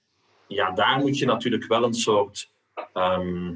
[0.47, 2.51] ja, daar moet je natuurlijk wel een soort
[2.93, 3.55] ehm,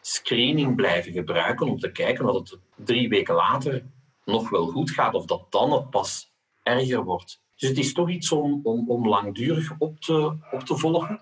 [0.00, 3.84] screening blijven gebruiken om te kijken of het drie weken later
[4.24, 7.42] nog wel goed gaat of dat dan het pas erger wordt.
[7.56, 11.20] Dus het is toch iets om, om, om langdurig op te, op te volgen.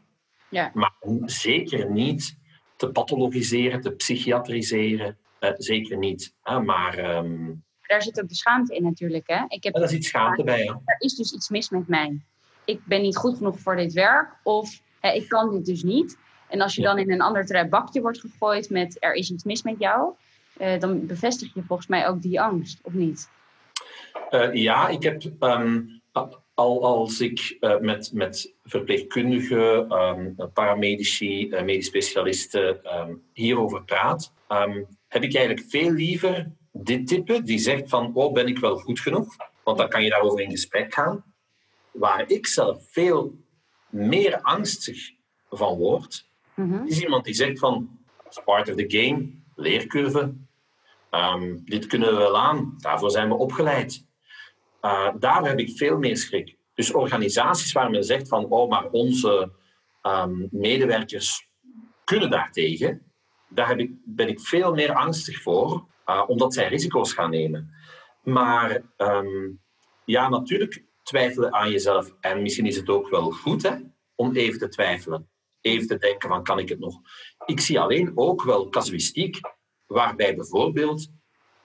[0.51, 0.71] Ja.
[0.75, 0.92] Maar
[1.25, 2.38] zeker niet
[2.77, 5.17] te pathologiseren, te psychiatriseren.
[5.39, 6.35] Eh, zeker niet.
[6.43, 6.61] Hè?
[6.61, 7.53] Maar, ehm,
[7.87, 9.27] Daar zit ook de schaamte in natuurlijk.
[9.27, 9.45] Hè?
[9.49, 10.65] Ik heb ja, daar zit schaamte bij.
[10.65, 10.81] Ja.
[10.85, 12.21] Er is dus iets mis met mij.
[12.65, 14.37] Ik ben niet goed genoeg voor dit werk.
[14.43, 16.19] Of hè, ik kan dit dus niet.
[16.49, 19.62] En als je dan in een ander bakje wordt gegooid met er is iets mis
[19.62, 20.12] met jou.
[20.61, 23.29] uh, dan bevestig je volgens mij ook die angst, of niet?
[24.31, 26.01] Uh, ja, ik heb um,
[26.57, 34.33] al als ik uh, met, met verpleegkundigen, um, paramedici, medisch specialisten um, hierover praat,
[35.09, 39.01] heb ik eigenlijk veel liever dit type die zegt van, oh, ben ik wel goed
[39.01, 39.37] genoeg?
[39.64, 41.25] Want dan kan je daarover in gesprek gaan.
[41.90, 43.38] Waar ik zelf veel
[43.88, 45.11] meer angstig
[45.51, 46.87] van word, mm -hmm.
[46.87, 50.35] is iemand die zegt van, it's part of the game, leercurve,
[51.64, 54.06] dit kunnen we wel aan, daarvoor zijn we opgeleid.
[54.87, 56.57] Uh, daar heb ik veel meer schrik.
[56.75, 59.53] Dus organisaties waar men zegt van, oh, maar onze
[60.03, 61.49] um, medewerkers
[62.05, 63.03] kunnen daartegen,
[63.49, 67.70] daar heb ik, ben ik veel meer angstig voor, uh, omdat zij risico's gaan nemen.
[68.22, 69.61] Maar um,
[70.05, 72.14] ja, natuurlijk twijfelen aan jezelf.
[72.20, 73.75] En misschien is het ook wel goed hè,
[74.14, 75.29] om even te twijfelen.
[75.61, 77.01] Even te denken van, kan ik het nog?
[77.44, 79.40] Ik zie alleen ook wel casuïstiek,
[79.87, 81.09] waarbij bijvoorbeeld,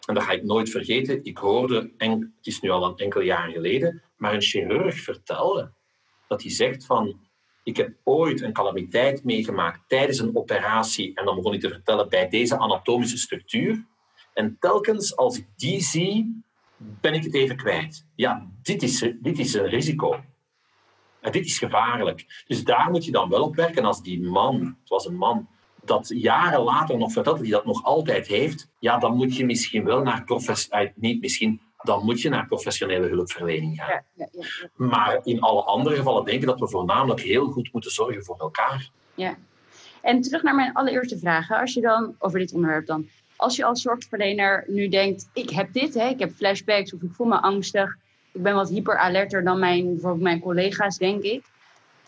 [0.07, 3.21] en dat ga ik nooit vergeten, ik hoorde, en het is nu al een enkel
[3.21, 5.71] jaar geleden, maar een chirurg vertelde
[6.27, 7.19] dat hij zegt van,
[7.63, 12.09] ik heb ooit een calamiteit meegemaakt tijdens een operatie en dan begon hij te vertellen
[12.09, 13.85] bij deze anatomische structuur.
[14.33, 16.43] En telkens als ik die zie,
[16.77, 18.07] ben ik het even kwijt.
[18.15, 20.23] Ja, dit is, dit is een risico.
[21.19, 22.43] En dit is gevaarlijk.
[22.47, 23.85] Dus daar moet je dan wel op werken.
[23.85, 25.49] Als die man, het was een man,
[25.83, 29.45] dat jaren later nog vertelt dat hij dat nog altijd heeft, ja, dan moet je
[29.45, 33.89] misschien wel naar professionele, eh, niet misschien, dan moet je naar professionele hulpverlening gaan.
[33.89, 37.69] Ja, ja, ja, maar in alle andere gevallen denk ik dat we voornamelijk heel goed
[37.71, 38.89] moeten zorgen voor elkaar.
[39.15, 39.37] Ja.
[40.01, 41.51] En terug naar mijn allereerste vraag.
[41.51, 43.07] Als je dan over dit onderwerp dan
[43.41, 47.11] als je als zorgverlener nu denkt, ik heb dit, hè, ik heb flashbacks of ik
[47.11, 47.97] voel me angstig,
[48.31, 51.45] ik ben wat hyperalerter dan mijn, bijvoorbeeld mijn collega's, denk ik.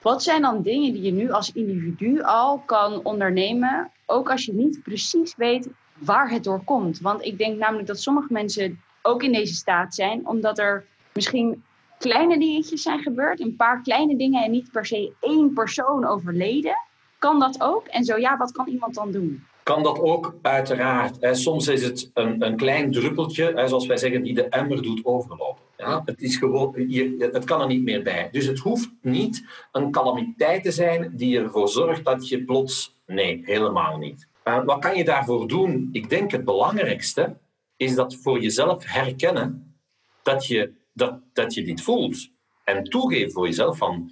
[0.03, 4.53] Wat zijn dan dingen die je nu als individu al kan ondernemen, ook als je
[4.53, 6.99] niet precies weet waar het door komt?
[6.99, 11.63] Want ik denk namelijk dat sommige mensen ook in deze staat zijn, omdat er misschien
[11.97, 16.77] kleine dingetjes zijn gebeurd, een paar kleine dingen en niet per se één persoon overleden.
[17.19, 17.87] Kan dat ook?
[17.87, 19.43] En zo ja, wat kan iemand dan doen?
[19.63, 21.17] Kan dat ook uiteraard.
[21.19, 21.35] Hè.
[21.35, 25.05] Soms is het een, een klein druppeltje, hè, zoals wij zeggen, die de emmer doet
[25.05, 25.61] overlopen.
[25.77, 28.29] Ja, het, is gewoon, je, het kan er niet meer bij.
[28.31, 32.95] Dus het hoeft niet een calamiteit te zijn die ervoor zorgt dat je plots...
[33.05, 34.27] Nee, helemaal niet.
[34.43, 35.89] Wat kan je daarvoor doen?
[35.91, 37.37] Ik denk het belangrijkste
[37.77, 39.75] is dat voor jezelf herkennen
[40.23, 42.29] dat je, dat, dat je dit voelt.
[42.63, 44.11] En toegeven voor jezelf van...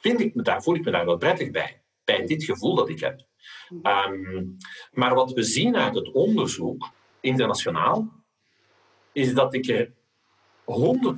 [0.00, 1.82] Vind ik me daar, voel ik me daar wel prettig bij?
[2.04, 3.28] Bij dit gevoel dat ik heb.
[3.82, 4.56] Um,
[4.92, 8.08] maar wat we zien uit het onderzoek, internationaal,
[9.12, 9.92] is dat ik er 100%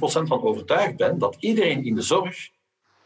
[0.03, 2.51] van overtuigd ben dat iedereen in de zorg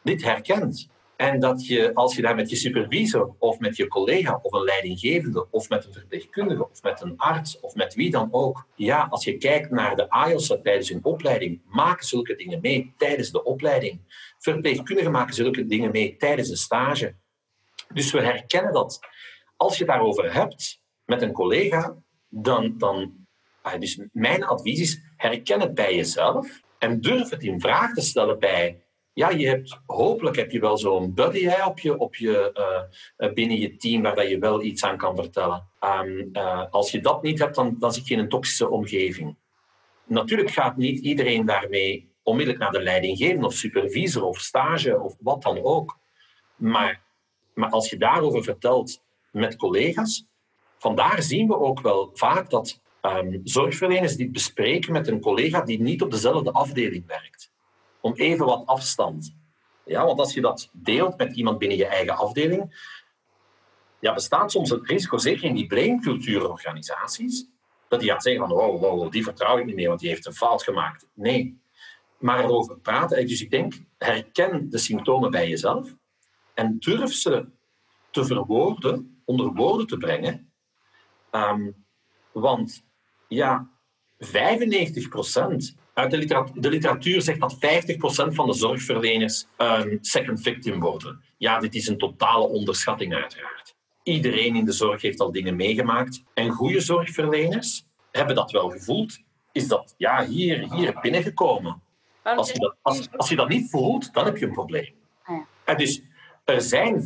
[0.02, 0.88] dit herkent.
[1.16, 4.64] En dat je, als je daar met je supervisor of met je collega of een
[4.64, 9.06] leidinggevende of met een verpleegkundige of met een arts of met wie dan ook, ja,
[9.10, 13.44] als je kijkt naar de AIOS tijdens hun opleiding, maken zulke dingen mee tijdens de
[13.44, 14.00] opleiding.
[14.38, 17.14] Verpleegkundigen maken zulke dingen mee tijdens de stage.
[17.92, 19.00] Dus we herkennen dat.
[19.56, 21.96] Als je daarover hebt met een collega,
[22.28, 23.26] dan, dan
[23.62, 28.00] ah, dus mijn advies is, herken het bij jezelf en durf het in vraag te
[28.00, 32.16] stellen bij, ja, je hebt, hopelijk heb je wel zo'n buddy hè, op je, op
[32.16, 32.50] je,
[33.18, 35.68] uh, binnen je team waar dat je wel iets aan kan vertellen.
[35.80, 39.36] Um, uh, als je dat niet hebt, dan, dan zit je in een toxische omgeving.
[40.04, 45.42] Natuurlijk gaat niet iedereen daarmee onmiddellijk naar de leidinggevende of supervisor of stage of wat
[45.42, 45.98] dan ook.
[46.56, 47.02] Maar,
[47.54, 49.04] maar als je daarover vertelt
[49.40, 50.26] met collega's.
[50.78, 55.80] Vandaar zien we ook wel vaak dat um, zorgverleners dit bespreken met een collega die
[55.80, 57.50] niet op dezelfde afdeling werkt.
[58.00, 59.34] Om even wat afstand.
[59.84, 62.94] Ja, want als je dat deelt met iemand binnen je eigen afdeling,
[63.98, 67.48] ja, bestaat soms het risico, zeker in die blamecultuurorganisaties,
[67.88, 70.26] dat die gaat zeggen van, wow, wow, die vertrouw ik niet meer, want die heeft
[70.26, 71.06] een fout gemaakt.
[71.14, 71.60] Nee,
[72.18, 73.26] maar erover praten.
[73.26, 75.94] Dus ik denk, herken de symptomen bij jezelf
[76.54, 77.46] en durf ze
[78.16, 80.52] te verwoorden onder woorden te brengen.
[81.30, 81.84] Um,
[82.32, 82.84] want
[83.28, 83.70] ja,
[84.24, 84.28] 95%
[85.94, 87.58] uit de literatuur, de literatuur zegt dat 50%
[88.34, 91.24] van de zorgverleners een second victim worden.
[91.38, 93.74] Ja, dit is een totale onderschatting uiteraard.
[94.02, 96.22] Iedereen in de zorg heeft al dingen meegemaakt.
[96.34, 99.18] En goede zorgverleners hebben dat wel gevoeld.
[99.52, 101.82] Is dat ja, hier, hier binnengekomen.
[102.22, 104.94] Als je, dat, als, als je dat niet voelt, dan heb je een probleem.
[105.22, 105.40] Ah.
[105.64, 106.02] En dus
[106.46, 107.02] er zijn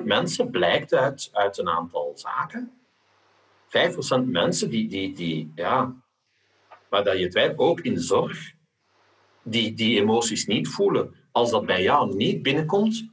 [0.00, 2.72] 5% mensen, blijkt uit, uit een aantal zaken,
[3.68, 5.94] 5% mensen die, die, die ja,
[6.88, 8.52] waar dat je twijfelt, ook in zorg,
[9.42, 11.14] die die emoties niet voelen.
[11.30, 13.08] Als dat bij jou niet binnenkomt,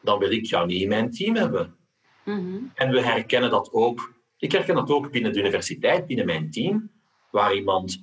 [0.00, 1.76] dan wil ik jou niet in mijn team hebben.
[2.24, 2.58] Mhm.
[2.74, 6.90] En we herkennen dat ook Ik herken dat ook binnen de universiteit, binnen mijn team,
[7.30, 8.02] waar iemand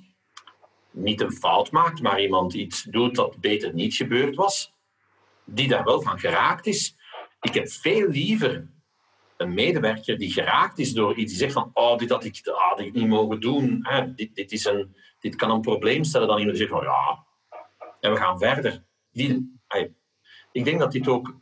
[0.90, 4.72] niet een fout maakt, maar iemand iets doet dat beter niet gebeurd was,
[5.54, 6.96] die daar wel van geraakt is.
[7.40, 8.68] Ik heb veel liever
[9.36, 12.80] een medewerker die geraakt is door iets die zegt van oh, dit had ik, had
[12.80, 16.56] ik niet mogen doen, dit, dit, is een, dit kan een probleem stellen, dan iemand
[16.56, 17.24] die zegt van ja,
[18.00, 18.84] en we gaan verder.
[19.12, 19.60] Die,
[20.52, 21.34] ik denk dat dit ook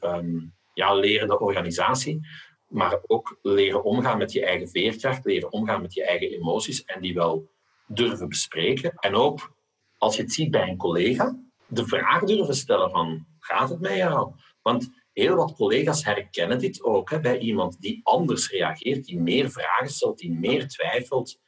[0.00, 2.20] um, ja, lerende organisatie,
[2.68, 7.00] maar ook leren omgaan met je eigen veerkracht, leren omgaan met je eigen emoties en
[7.00, 7.50] die wel
[7.86, 8.92] durven bespreken.
[8.94, 9.52] En ook,
[9.98, 13.96] als je het ziet bij een collega, de vraag durven stellen van, gaat het met
[13.96, 14.32] jou?
[14.62, 19.50] Want heel wat collega's herkennen dit ook hè, bij iemand die anders reageert, die meer
[19.50, 21.40] vragen stelt, die meer twijfelt.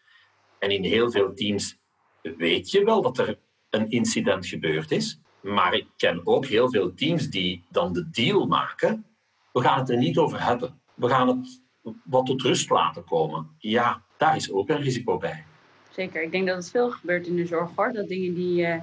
[0.58, 1.78] En in heel veel teams
[2.22, 3.38] weet je wel dat er
[3.70, 5.20] een incident gebeurd is.
[5.42, 9.06] Maar ik ken ook heel veel teams die dan de deal maken.
[9.52, 10.80] We gaan het er niet over hebben.
[10.94, 11.62] We gaan het
[12.04, 13.54] wat tot rust laten komen.
[13.58, 15.44] Ja, daar is ook een risico bij.
[15.90, 16.22] Zeker.
[16.22, 17.92] Ik denk dat het veel gebeurt in de zorg hoor.
[17.92, 18.62] Dat dingen die.
[18.62, 18.80] Uh,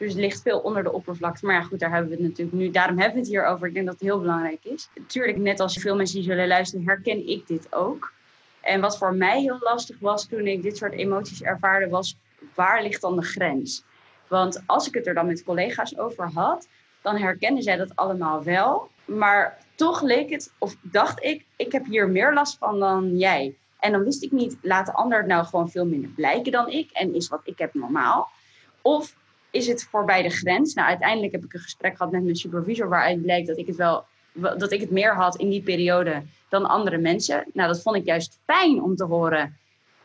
[0.00, 1.46] dus het ligt veel onder de oppervlakte.
[1.46, 2.70] Maar ja, goed, daar hebben we het natuurlijk nu.
[2.70, 3.66] Daarom hebben we het hier over.
[3.66, 4.88] Ik denk dat het heel belangrijk is.
[4.94, 8.12] Natuurlijk, net als veel mensen die zullen luisteren, herken ik dit ook.
[8.60, 12.16] En wat voor mij heel lastig was toen ik dit soort emoties ervaarde, was
[12.54, 13.84] waar ligt dan de grens?
[14.28, 16.68] Want als ik het er dan met collega's over had,
[17.02, 18.88] dan herkennen zij dat allemaal wel.
[19.04, 23.54] Maar toch leek het, of dacht ik, ik heb hier meer last van dan jij.
[23.78, 26.68] En dan wist ik niet, laat de ander het nou gewoon veel minder blijken dan
[26.68, 28.28] ik en is wat ik heb normaal?
[28.82, 29.14] Of
[29.50, 30.74] is het voorbij de grens?
[30.74, 33.76] Nou, uiteindelijk heb ik een gesprek gehad met mijn supervisor waaruit blijkt dat ik het
[33.76, 37.44] wel dat ik het meer had in die periode dan andere mensen.
[37.52, 39.58] Nou, dat vond ik juist fijn om te horen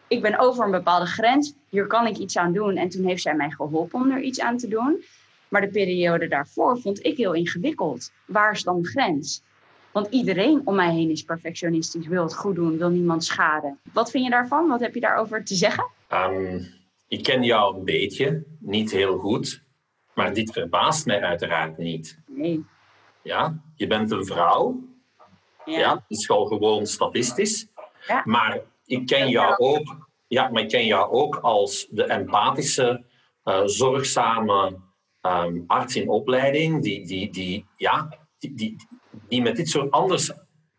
[0.08, 2.76] ik ben over een bepaalde grens, hier kan ik iets aan doen.
[2.76, 5.04] En toen heeft zij mij geholpen om er iets aan te doen.
[5.48, 8.12] Maar de periode daarvoor vond ik heel ingewikkeld.
[8.26, 9.42] Waar is dan de grens?
[9.92, 13.80] Want iedereen om mij heen is perfectionistisch, wil het goed doen, wil niemand schaden.
[13.94, 14.68] Wat vind je daarvan?
[14.68, 15.88] Wat heb je daarover te zeggen?
[16.08, 16.64] Ehm,
[17.08, 19.64] ik ken jou een beetje, niet heel goed.
[20.14, 22.20] Maar dit verbaast mij uiteraard niet.
[22.28, 22.66] Nee.
[23.22, 24.84] Ja, je bent een vrouw.
[25.66, 27.68] Ja, ja dat is al gewoon statistisch.
[28.08, 28.22] Ja.
[28.26, 33.06] Maar ik ken jou ook, ja, maar ik ken jou ook als de empathische,
[33.44, 34.80] uh, zorgzame
[35.22, 38.76] um, arts in opleiding, die, die, die, ja, die, die,
[39.28, 40.32] die met dit soort anders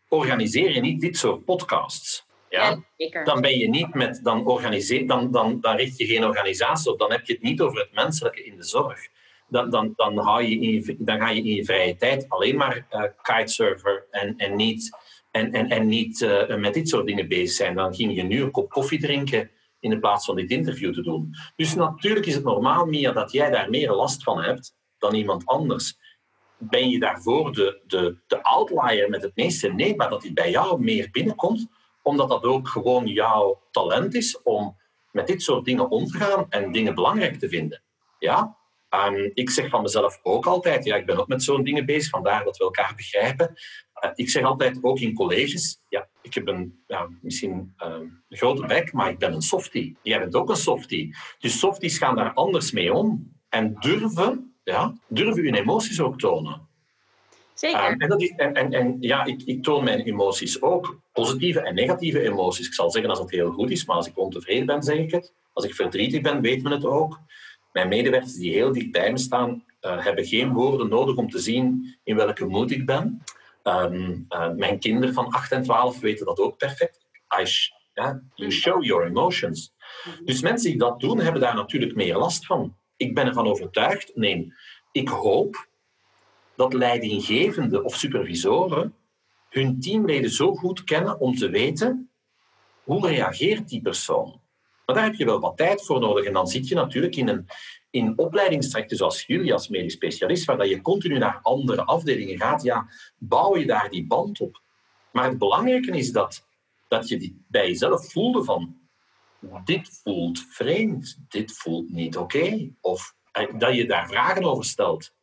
[0.07, 2.26] organiseer je niet dit soort podcasts.
[2.49, 6.25] Ja, ja dan ben je niet met, dan, organiseer, dan, dan, dan richt je geen
[6.25, 9.07] organisatie op, dan heb je het niet over het menselijke in de zorg.
[9.49, 12.87] Dan, dan, dan, hou je in dan ga je in je vrije tijd alleen maar
[12.91, 14.89] uh, kitesurfer en, en niet
[15.31, 17.75] en, en, en niet uh, met dit soort dingen bezig zijn.
[17.75, 21.01] Dan ging je nu een kop koffie drinken in de plaats van dit interview te
[21.01, 21.35] doen.
[21.55, 25.45] Dus natuurlijk is het normaal, Mia, dat jij daar meer last van hebt dan iemand
[25.45, 25.97] anders.
[26.57, 29.73] Ben je daarvoor de, de, de outlier met het meeste?
[29.73, 31.67] Nee, maar dat dit bij jou meer binnenkomt,
[32.07, 34.77] omdat dat ook gewoon jouw talent is om
[35.11, 37.83] met dit soort dingen om te gaan en dingen belangrijk te vinden.
[38.19, 38.57] Ja?
[39.33, 42.43] Ik zeg van mezelf ook altijd, ja, ik ben ook met zo'n dingen bezig, vandaar
[42.43, 43.53] dat we elkaar begrijpen.
[44.03, 46.83] Uh, ik zeg altijd, ook in colleges, ja, ik heb een,
[47.21, 47.93] misschien uh,
[48.29, 49.97] een grote bek, maar ik ben een softie.
[50.01, 51.15] Jij bent ook een softie.
[51.39, 53.35] Dus softies gaan daar anders mee om.
[53.49, 56.66] En durven, ja, durven hun emoties ook tonen.
[57.59, 57.79] Zeker.
[57.79, 60.99] Uh, en, dat is, en, en, en, ja, ik, ik toon mijn emoties ook.
[61.13, 62.67] Positieve en negatieve emoties.
[62.67, 65.11] Ik zal zeggen als het heel goed is, maar als ik ontevreden ben, zeg ik
[65.11, 65.33] het.
[65.53, 67.19] Als ik verdrietig ben, weet men het ook.
[67.71, 71.39] Mijn medewerkers die heel dicht bij me staan, uh, hebben geen woorden nodig om te
[71.39, 73.23] zien in welke moed ik ben.
[73.63, 77.05] Um, uh, mijn kinderen van 8 en 12 weten dat ook perfect.
[77.41, 77.45] I
[77.93, 79.73] yeah, you show your emotions.
[80.23, 82.75] Dus mensen die dat doen, hebben daar natuurlijk meer last van.
[82.97, 84.53] Ik ben ervan overtuigd, nee,
[84.91, 85.67] ik hoop
[86.57, 88.95] dat leidinggevenden of supervisoren
[89.49, 92.09] hun teamleden zo goed kennen om te weten
[92.83, 94.41] hoe reageert die persoon.
[94.85, 96.25] Maar daar heb je wel wat tijd voor nodig.
[96.25, 97.47] En dan zit je natuurlijk in een
[97.89, 102.63] in opleidingstrajecten zoals jullie als medisch specialist, waar dat je continu naar andere afdelingen gaat,
[102.63, 104.61] ja, bouw je daar die band op.
[105.11, 106.47] Maar het belangrijke is dat,
[106.87, 108.77] dat je die bij jezelf voelde van
[109.63, 112.69] dit voelt vreemd, dit voelt niet oké.
[112.81, 115.15] Of eh, dat je daar vragen over stelt.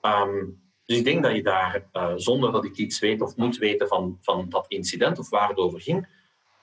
[0.00, 0.44] Ehm,
[0.84, 3.88] dus ik denk dat je daar, uh, zonder dat ik iets weet of moet weten
[3.88, 6.08] van, van dat incident of waar het over ging,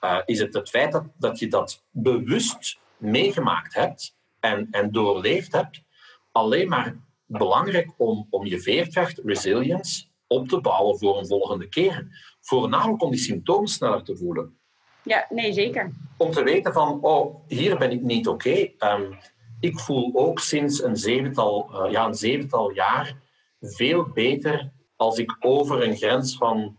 [0.01, 5.51] uh, is het het feit dat, dat je dat bewust meegemaakt hebt en, en doorleefd
[5.51, 5.83] hebt,
[6.31, 12.07] alleen maar belangrijk om, om je veerkracht, resilience, op te bouwen voor een volgende keer.
[12.41, 14.57] Voornamelijk om die symptomen sneller te voelen.
[15.03, 15.91] Ja, nee, zeker.
[16.17, 18.69] Om te weten van, oh, hier ben ik niet oké.
[18.77, 19.13] Ehm,
[19.59, 23.15] ik voel ook sinds een zevental, uh, ja, een zevental jaar
[23.59, 26.77] veel beter als ik over een grens van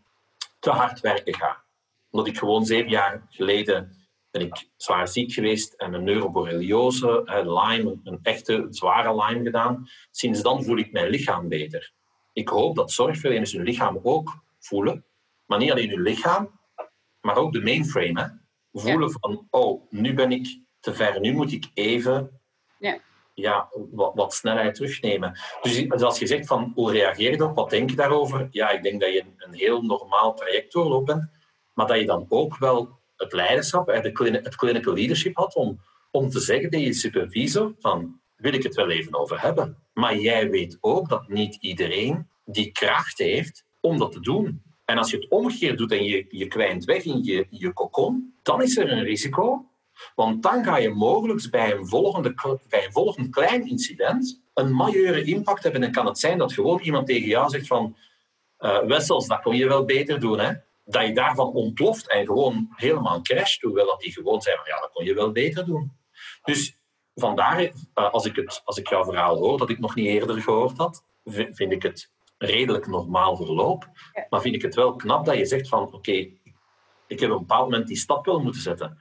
[0.59, 1.64] te hard werken ga.
[2.11, 3.97] omdat ik gewoon zeven jaar geleden
[4.31, 9.89] ben ik zwaar ziek geweest en een neuroborreliose, Lyme, een echte zware Lyme gedaan.
[10.11, 11.93] Sinds dan voel ik mijn lichaam beter.
[12.33, 15.05] Ik hoop dat zorgverleners hun lichaam ook voelen,
[15.47, 16.61] maar niet alleen hun lichaam,
[17.20, 18.20] maar ook de mainframe.
[18.20, 18.26] Hè?
[18.72, 22.41] Voelen van, oh, nu ben ik te ver, nu moet ik even
[22.79, 23.01] ja.
[23.41, 25.39] Ja, wat, wat snelheid terugnemen.
[25.61, 28.49] Dus als je zegt van, hoe reageer je erop, wat denk je daarover?
[28.51, 31.30] Ja, ik denk dat je een, heel normaal traject doorloopt bent,
[31.74, 35.80] maar dat je dan ook wel het leiderschap, de, het clinical leadership had om,
[36.11, 39.76] om te zeggen tegen je supervisor van, wil ik het wel even over hebben.
[39.93, 44.62] Maar jij weet ook dat niet iedereen die kracht heeft om dat te doen.
[44.84, 48.34] En als je het omgekeerd doet en je, je kwijnt weg in je, je kokon,
[48.43, 49.68] dan is er een risico.
[50.14, 55.24] Want dan ga je mogelijk bij een, volgende, bij een volgend klein incident een majeure
[55.24, 55.82] impact hebben.
[55.82, 57.96] En kan het zijn dat gewoon iemand tegen jou zegt van
[58.61, 60.38] uh, Wessels, dat kon je wel beter doen.
[60.38, 60.53] Hè?
[60.84, 63.62] Dat je daarvan ontploft en gewoon helemaal crasht.
[63.62, 65.92] Hoewel dat die gewoon zijn van ja, dat kon je wel beter doen.
[66.42, 66.76] Dus
[67.14, 70.42] vandaar, uh, als, ik het, als ik jouw verhaal hoor, dat ik nog niet eerder
[70.42, 73.88] gehoord had, vind ik het redelijk normaal verloop.
[74.30, 76.28] Maar vind ik het wel knap dat je zegt van oké,
[77.07, 78.99] ik heb op een bepaald moment die stap wel moeten zetten.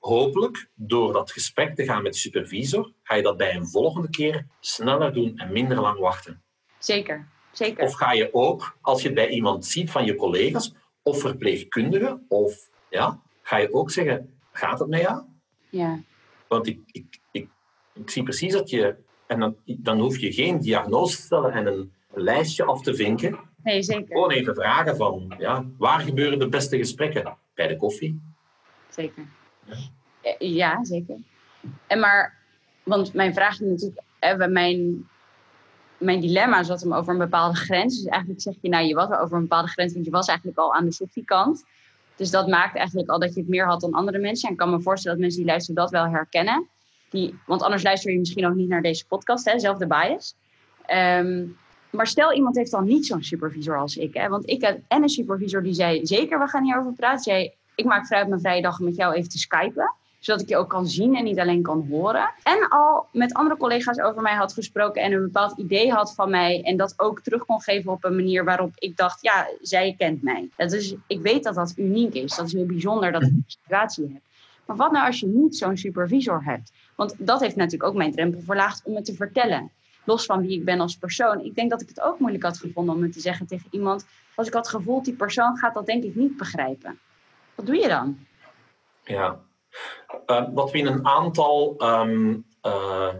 [0.00, 4.10] Hopelijk, door dat gesprek te gaan met de supervisor, ga je dat bij een volgende
[4.10, 6.42] keer sneller doen en minder lang wachten.
[6.78, 7.84] Zeker, zeker.
[7.84, 12.24] Of ga je ook, als je het bij iemand ziet van je collega's, of verpleegkundigen,
[12.28, 15.22] of ja, ga je ook zeggen, gaat het met jou?
[15.68, 16.00] Ja.
[16.48, 17.48] Want ik, ik, ik,
[17.94, 18.96] ik zie precies dat je,
[19.26, 23.38] en dan, dan hoef je geen diagnose te stellen en een lijstje af te vinken.
[23.62, 24.06] Nee, zeker.
[24.06, 27.36] Gewoon even vragen van, ja, waar gebeuren de beste gesprekken?
[27.54, 28.20] Bij de koffie?
[28.88, 29.24] Zeker.
[30.38, 31.16] Ja, zeker.
[31.86, 32.38] En maar,
[32.82, 35.08] want mijn vraag is natuurlijk, eh, mijn,
[35.98, 37.96] mijn dilemma zat hem over een bepaalde grens.
[37.96, 40.58] Dus eigenlijk zeg je, nou, je was over een bepaalde grens, want je was eigenlijk
[40.58, 41.64] al aan de softie kant.
[42.16, 44.46] Dus dat maakt eigenlijk al dat je het meer had dan andere mensen.
[44.46, 46.68] En ik kan me voorstellen dat mensen die luisteren dat wel herkennen.
[47.10, 50.34] Die, want anders luister je misschien ook niet naar deze podcast, hè, zelf de bias.
[50.86, 51.46] Ehm,
[51.90, 54.14] maar stel iemand heeft dan niet zo'n supervisor als ik.
[54.14, 54.28] Hè?
[54.28, 57.22] Want ik heb en een supervisor die zei, zeker, we gaan hierover praten.
[57.22, 60.40] Zei, ik maak vrij op mijn vrije dag om met jou even te skypen zodat
[60.40, 62.32] ik je ook kan zien en niet alleen kan horen.
[62.42, 66.30] En al met andere collega's over mij had gesproken en een bepaald idee had van
[66.30, 66.62] mij.
[66.62, 70.22] En dat ook terug kon geven op een manier waarop ik dacht, ja, zij kent
[70.22, 70.48] mij.
[70.56, 72.36] Dat is, ik weet dat dat uniek is.
[72.36, 74.22] Dat is heel bijzonder dat ik die situatie heb.
[74.66, 76.72] Maar wat nou als je niet zo'n supervisor hebt?
[76.96, 79.70] Want dat heeft natuurlijk ook mijn drempel verlaagd om het te vertellen.
[80.04, 81.44] Los van wie ik ben als persoon.
[81.44, 84.06] Ik denk dat ik het ook moeilijk had gevonden om het te zeggen tegen iemand.
[84.34, 86.98] Als ik had gevoeld, die persoon gaat dat denk ik niet begrijpen.
[87.60, 88.18] Wat doe je dan?
[89.04, 89.40] Ja,
[90.26, 93.14] uh, wat we in een aantal ehm, eh,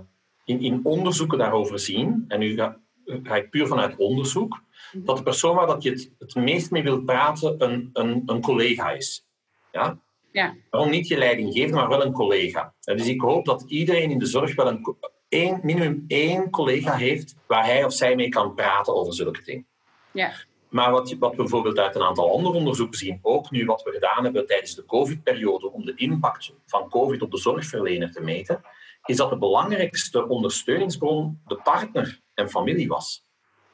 [0.44, 4.62] in, in, onderzoeken daarover zien, en nu ga, ga, ik puur vanuit onderzoek,
[4.92, 5.04] mhm.
[5.04, 8.40] dat de persoon waar dat je het, het meest mee wilt praten een, een, een
[8.40, 9.26] collega is.
[9.72, 9.98] Ja?
[10.32, 10.54] Ja.
[10.70, 12.74] Waarom niet je leidinggevende, maar wel een collega.
[12.80, 14.96] dus ik hoop dat iedereen in de zorg wel een,
[15.28, 19.66] één, minimum één collega heeft waar hij of zij mee kan praten over zulke dingen.
[20.12, 20.32] Ja.
[20.70, 24.24] Maar wat, we bijvoorbeeld uit een aantal andere onderzoeken zien, ook nu wat we gedaan
[24.24, 28.60] hebben tijdens de COVID-periode om de impact van COVID op de zorgverlener te meten,
[29.04, 33.24] is dat de belangrijkste ondersteuningsbron de partner en familie was.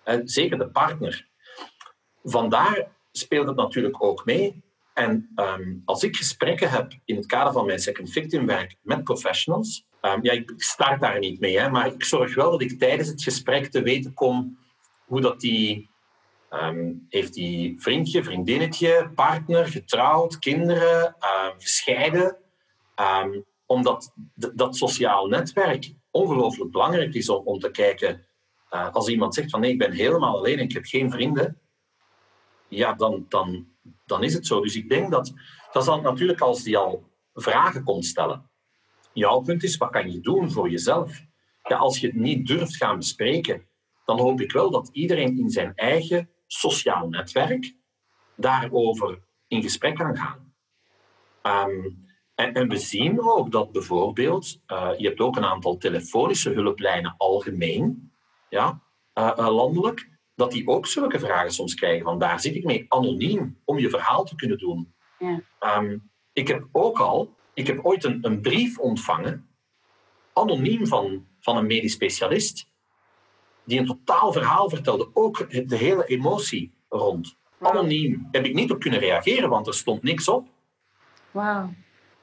[0.05, 1.29] En zeker de partner.
[2.23, 4.65] Vandaar speelt het natuurlijk ook mee.
[4.95, 9.05] En ehm, als ik gesprekken heb in het kader van mijn second victim werk met
[9.05, 12.79] professionals, um, ja, ik start daar niet mee, hè, maar ik zorg wel dat ik
[12.79, 14.59] tijdens het gesprek te weten kom
[15.05, 15.89] hoe dat die
[16.51, 22.37] Ehm, heeft hij vriendje, vriendinnetje, partner, getrouwd, kinderen, um, gescheiden?
[23.25, 24.13] Um, omdat
[24.55, 28.27] dat sociaal netwerk ongelooflijk belangrijk is om, om te kijken.
[28.71, 31.61] Uh, als iemand zegt van nee, ik ben helemaal alleen en ik heb geen vrienden,
[32.69, 33.67] ja, dan, dan,
[34.07, 34.61] dan is het zo.
[34.61, 35.33] Dus ik denk dat,
[35.73, 38.51] dat dan natuurlijk als die al vragen komt stellen.
[39.13, 41.21] Jouw punt is, wat kan je doen voor jezelf?
[41.63, 43.67] Ja, als je het niet durft gaan bespreken,
[44.05, 47.75] dan hoop ik wel dat iedereen in zijn eigen sociaal netwerk
[48.35, 49.19] daarover
[49.49, 50.55] in gesprek kan gaan.
[51.43, 51.91] Ehm,
[52.35, 57.15] en, en, we zien ook dat bijvoorbeeld, uh, je hebt ook een aantal telefonische hulplijnen
[57.17, 58.13] algemeen,
[58.49, 58.81] ja,
[59.15, 62.05] uh, landelijk, dat die ook zulke vragen soms krijgen.
[62.05, 64.95] Want daar zit ik mee anoniem om je verhaal te kunnen doen.
[65.19, 65.79] Ja.
[65.79, 69.49] Um, ik heb ook al, ik heb ooit een, een brief ontvangen,
[70.33, 72.69] anoniem van, van een medisch specialist,
[73.67, 77.37] die een totaal verhaal vertelde, ook de hele emotie rond.
[77.61, 78.29] Anoniem.
[78.31, 80.49] Heb ik niet op kunnen reageren, want er stond niks op.
[81.31, 81.75] Wauw.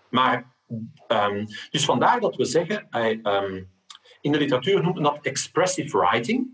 [0.10, 0.54] Maar,
[1.08, 2.88] um, dus vandaar dat we zeggen,
[3.28, 3.72] um,
[4.22, 6.48] in de literatuur noemt men dat expressive writing.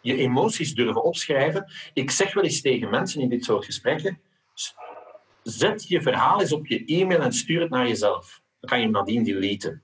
[0.00, 1.72] Je emoties durven opschrijven.
[1.92, 4.20] Ik zeg wel eens tegen mensen in dit soort gesprekken,
[5.42, 8.42] zet je verhaal eens op je e-mail en stuur het naar jezelf.
[8.60, 9.82] Dan kan je hem nadien deleten.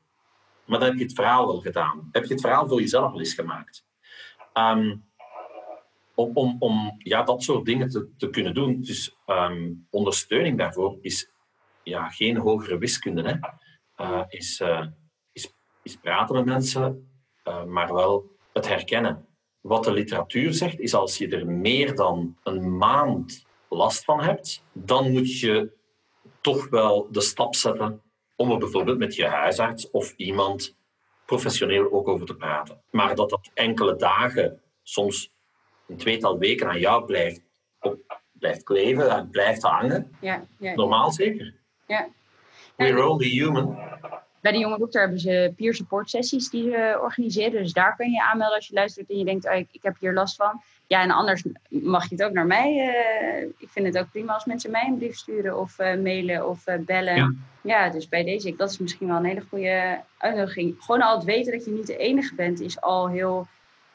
[0.65, 2.09] Maar dan heb je het verhaal wel gedaan.
[2.13, 3.85] Heb je het verhaal voor jezelf al eens gemaakt.
[4.53, 4.97] Ehm,
[6.15, 8.81] om om, om ja, dat soort dingen te, te kunnen doen.
[8.81, 11.31] Dus ehm, ondersteuning daarvoor is
[11.83, 13.23] ja, geen hogere wiskunde.
[13.23, 13.35] Hè.
[14.05, 14.87] Uh, is, uh,
[15.33, 17.11] is, is praten met mensen,
[17.45, 19.27] uh, maar wel het herkennen.
[19.61, 24.65] Wat de literatuur zegt, is als je er meer dan een maand last van hebt,
[24.73, 25.73] dan moet je
[26.41, 28.03] toch wel de stap zetten
[28.37, 30.77] om er bijvoorbeeld met je huisarts of iemand
[31.31, 32.81] professioneel ook over te praten.
[32.91, 35.33] Maar dat dat enkele dagen, soms
[35.89, 37.43] een tweetal weken aan jou blijft,
[37.81, 41.55] op, blijft kleven en blijft hangen, ja, ja, normaal zeker.
[41.87, 42.09] Ja.
[42.77, 43.79] We're only human.
[44.41, 47.63] Bij de Jonge Dokter hebben ze peer support sessies die ze organiseren.
[47.63, 49.97] Dus daar kun je aanmelden als je luistert en je denkt, oh, ik, ik heb
[50.01, 50.63] hier last van.
[50.91, 52.75] Ja, en anders mag je het ook naar mij.
[53.43, 56.49] Uh, ik vind het ook prima als mensen mij een brief sturen of uh, mailen
[56.49, 57.17] of uh, bellen.
[57.17, 57.33] Ja.
[57.61, 57.91] ja.
[57.91, 60.77] dus bij deze, dat is misschien wel een hele goede uitnodiging.
[60.79, 63.47] Gewoon al het weten dat je niet de enige bent, is al heel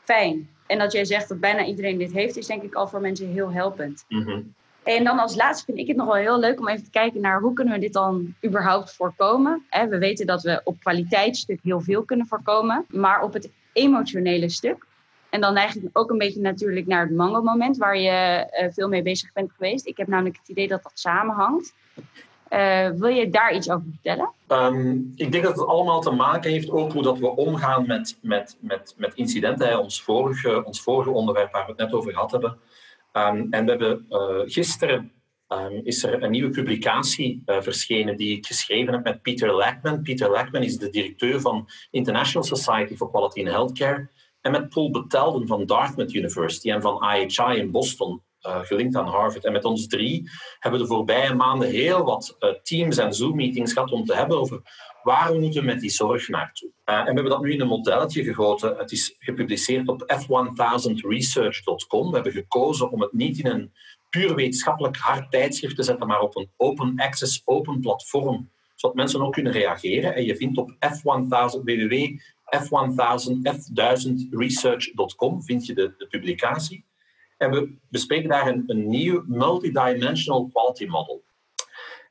[0.04, 0.50] fijn.
[0.66, 3.32] En dat jij zegt dat bijna iedereen dit heeft, is denk ik al voor mensen
[3.32, 4.06] heel helpend.
[4.08, 4.54] Mm -hmm.
[4.84, 7.22] En dan als laatste vind ik het nog wel heel leuk om even te kijken
[7.22, 9.66] naar hoe kunnen we dit dan überhaupt voorkomen.
[9.90, 14.86] We weten dat we op kwaliteitsstuk heel veel kunnen voorkomen, maar op het emotionele stuk.
[15.36, 19.02] En dan ik ook een beetje natuurlijk naar het mango-moment waar je uh, veel mee
[19.02, 19.86] bezig bent geweest.
[19.88, 21.74] Ik heb namelijk het idee dat dat samenhangt.
[22.50, 24.30] Uh, wil je daar iets over vertellen?
[24.48, 28.18] Um, ik denk dat het allemaal te maken heeft ook hoe dat we omgaan met,
[28.22, 29.80] met, met, met incidenten.
[29.80, 32.58] Ons vorige, ons vorige onderwerp waar we het net over gehad hebben.
[33.14, 35.12] Um, en we hebben uh, gisteren
[35.50, 40.02] um, is er een nieuwe publicatie verschenen die ik geschreven heb met Peter Lackman.
[40.02, 44.10] Peter Lackman is de directeur van International Society for Quality in Healthcare.
[44.46, 49.08] En met Paul Betelden van Dartmouth University en van IHI in Boston, uh, gelinkt aan
[49.08, 49.46] Harvard.
[49.46, 50.30] En met ons drie
[50.60, 54.62] hebben we de voorbije maanden heel wat Teams- en Zoom-meetings gehad om te hebben over
[55.04, 56.70] waar we met die zorg naartoe.
[56.86, 58.78] Uh, en we hebben dat nu in een modelletje gegoten.
[58.78, 62.10] Het is gepubliceerd op f1000research.com.
[62.10, 63.74] We hebben gekozen om het niet in een
[64.10, 69.22] puur wetenschappelijk hard tijdschrift te zetten, maar op een open access, open platform, zodat mensen
[69.22, 70.16] ook kunnen reageren.
[70.16, 71.64] En je vindt op f1000,
[72.46, 76.86] www.f1000research.com vind je de, de, publicatie.
[77.38, 81.24] En we bespreken daar een, een nieuw multidimensional quality model.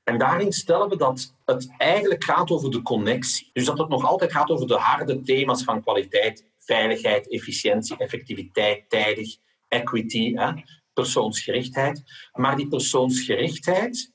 [0.04, 3.50] En daarin stellen we dat het eigenlijk gaat over de connectie.
[3.52, 8.90] Dus dat het nog altijd gaat over de harde thema's van kwaliteit, veiligheid, efficiëntie, effectiviteit,
[8.90, 9.36] tijdig,
[9.68, 10.52] equity, hè,
[10.92, 12.02] persoonsgerichtheid.
[12.32, 14.12] Maar die persoonsgerichtheid,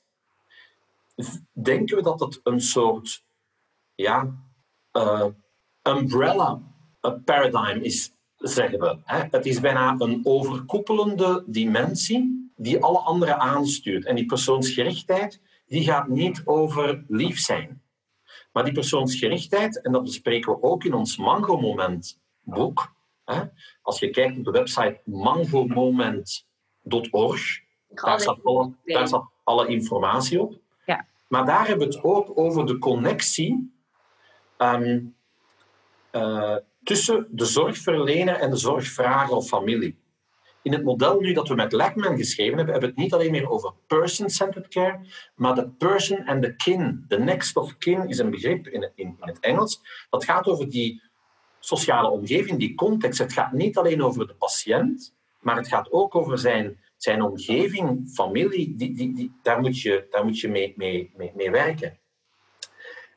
[1.52, 3.24] denken we dat het een soort
[3.94, 4.34] ja,
[4.92, 5.26] uh,
[5.82, 6.60] umbrella
[7.24, 8.98] paradigm is, zeggen we.
[9.04, 9.24] Hè.
[9.30, 14.04] Het is bijna een overkoepelende dimensie die alle andere aanstuurt.
[14.04, 17.82] En die persoonsgerichtheid die gaat niet over lief zijn.
[18.52, 22.94] Maar die persoonsgerichtheid, en dat bespreken we ook in ons Mango-moment boek.
[23.24, 23.42] Hè?
[23.82, 30.58] Als je kijkt op de website mangomoment.org, daar, staat alle, daar staat alle informatie op.
[30.86, 31.06] Ja.
[31.28, 33.74] Maar daar hebben we het ook over de connectie
[34.58, 35.16] um,
[36.12, 39.98] uh, tussen de zorgverlener en de zorgvrager of familie.
[40.62, 43.30] In het model nu dat we met Lackman geschreven hebben, hebben we het niet alleen
[43.30, 45.00] meer over person-centered care,
[45.34, 47.04] maar de person and the kin.
[47.08, 49.80] De next of kin is een begrip in in, het Engels.
[50.10, 51.02] Dat gaat over die
[51.58, 53.18] sociale omgeving, die context.
[53.18, 58.08] Het gaat niet alleen over de patiënt, maar het gaat ook over zijn, zijn omgeving,
[58.08, 58.74] familie.
[58.76, 61.98] Die, die, die, daar moet je, daar moet je mee, mee, mee werken.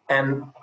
[0.05, 0.53] En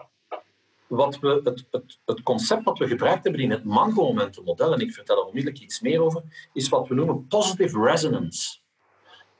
[0.90, 4.92] wat we, het, het, het, concept dat we gebruikt hebben in het Mango-momentenmodel, en ik
[4.92, 6.22] vertel er onmiddellijk iets meer over,
[6.52, 8.58] is wat we noemen positive resonance.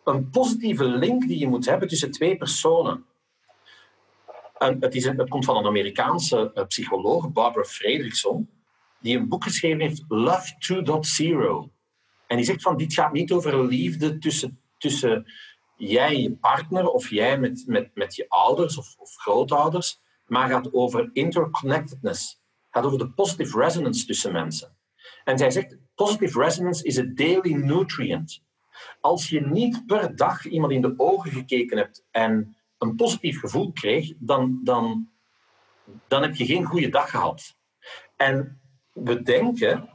[0.05, 3.05] Een positieve link die je moet hebben tussen twee personen.
[4.59, 8.51] En het, is, het komt van een Amerikaanse eh, psycholoog, Barbara Fredrickson,
[9.01, 10.55] die een boek geschreven heeft, Love
[11.67, 11.73] 2.0.
[12.27, 15.33] En die zegt van, dit gaat niet over liefde tussen, tussen
[15.77, 20.49] jij en je partner, of jij met, met, met je ouders of, of grootouders, maar
[20.49, 22.41] gaat over interconnectedness.
[22.71, 24.77] gaat over de positive resonance tussen mensen.
[25.25, 28.43] En zij zegt, positive resonance is a daily nutrient.
[29.01, 33.73] Als je niet per dag iemand in de ogen gekeken hebt en een positief gevoel
[33.73, 35.09] kreeg, dan, dan,
[36.09, 37.57] dan heb je geen goede dag gehad.
[38.17, 38.61] En
[38.93, 39.89] we denken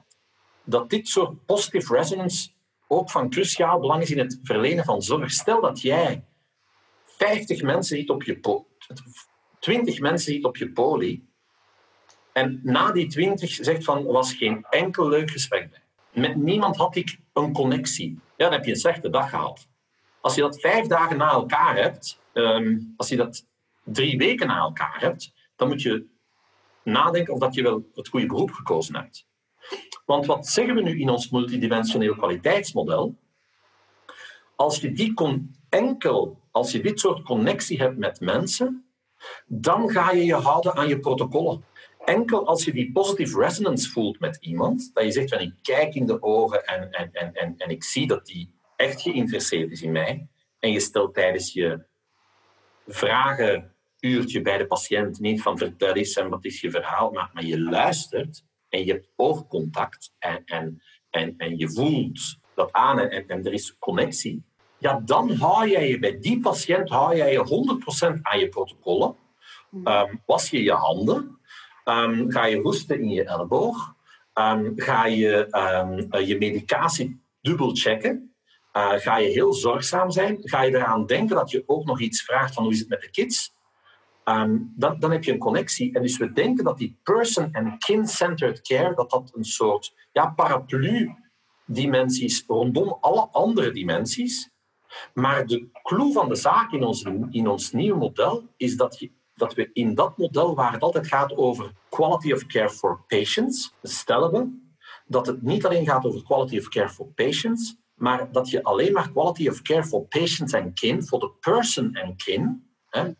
[0.64, 2.50] dat dit soort positive resonance
[2.88, 5.32] ook van cruciaal belang is in het verlenen van zorg.
[5.32, 6.26] Stel dat jij
[7.06, 8.40] 50 mensen ziet op je
[9.66, 11.28] twintig mensen ziet op je poli
[12.34, 15.82] en na die twintig zegt van, was geen enkel leuk gesprek bij.
[16.22, 18.20] Met niemand had ik een connectie.
[18.38, 19.68] Ja, dan heb je een slechte dag gehad.
[20.22, 23.46] Als je dat vijf dagen na elkaar hebt, ehm, als je dat
[23.84, 26.06] drie weken na elkaar hebt, dan moet je
[26.84, 29.28] nadenken of dat je wel het goede beroep gekozen hebt.
[30.06, 33.16] Want wat zeggen we nu in ons multidimensioneel kwaliteitsmodel?
[34.56, 38.85] Als je die kon enkel, als je dit soort connectie hebt met mensen,
[39.46, 41.64] dan ga je je houden aan je protocollen.
[42.06, 45.96] Enkel als je die positive resonance voelt met iemand, dat je zegt van ik kijk
[45.96, 49.92] in de ogen en, en, en, en, ik zie dat die echt geïnteresseerd is in
[49.92, 50.28] mij,
[50.60, 51.84] en je stelt tijdens je
[52.88, 57.46] vragenuurtje bij de patiënt niet van vertel eens en wat is je verhaal, maar, maar
[57.46, 63.28] je luistert en je hebt oogcontact en, en, en, en je voelt dat aan en,
[63.28, 64.44] en er is connectie,
[64.86, 67.78] ja, dan hou jij je bij die patiënt hou jij je
[68.18, 69.16] 100% aan je protocollen.
[69.84, 71.40] Um, was je je handen,
[71.86, 73.96] um, ga je hoesten in je elleboog,
[74.34, 75.48] um, ga je
[76.12, 78.34] uh, je medicatie dubbelchecken,
[78.74, 82.24] uh, ga je heel zorgzaam zijn, ga je eraan denken dat je ook nog iets
[82.24, 83.54] vraagt van hoe is het met de kids,
[84.30, 85.94] Um, dan, dan, heb je een connectie.
[85.94, 90.28] En dus we denken dat die person- en kin-centered care, dat dat een soort ja,
[90.28, 94.55] paraplu-dimensie is rondom alle andere dimensies.
[95.14, 99.12] Maar de clue van de zaak in ons, in ons nieuwe model is dat, je,
[99.36, 103.74] dat we in dat model, waar het altijd gaat over quality of care for patients,
[103.82, 104.64] stellen we
[105.08, 108.94] dat het niet alleen gaat over quality of care for patients, maar dat je alleen
[108.94, 113.12] maar quality of care for patients en kin, voor de person en kin, hè,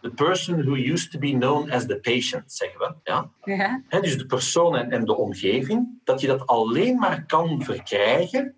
[0.00, 2.94] the person who used to be known as the patient, zeggen we.
[3.04, 3.30] Ja?
[3.88, 4.00] ja.
[4.00, 8.54] dus de persoon en, en de omgeving, dat je dat alleen maar kan verkrijgen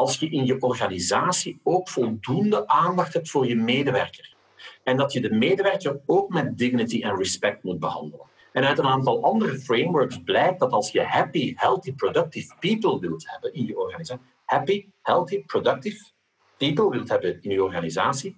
[0.00, 4.34] als je in je organisatie ook voldoende aandacht hebt voor je medewerker.
[4.82, 8.26] En dat je de medewerker ook met dignity en respect moet behandelen.
[8.52, 13.30] En uit een aantal andere frameworks blijkt dat als je happy, healthy, productive people wilt
[13.30, 16.04] hebben in je organisatie, happy, healthy, productive
[16.56, 18.36] people wilt hebben in je organisatie,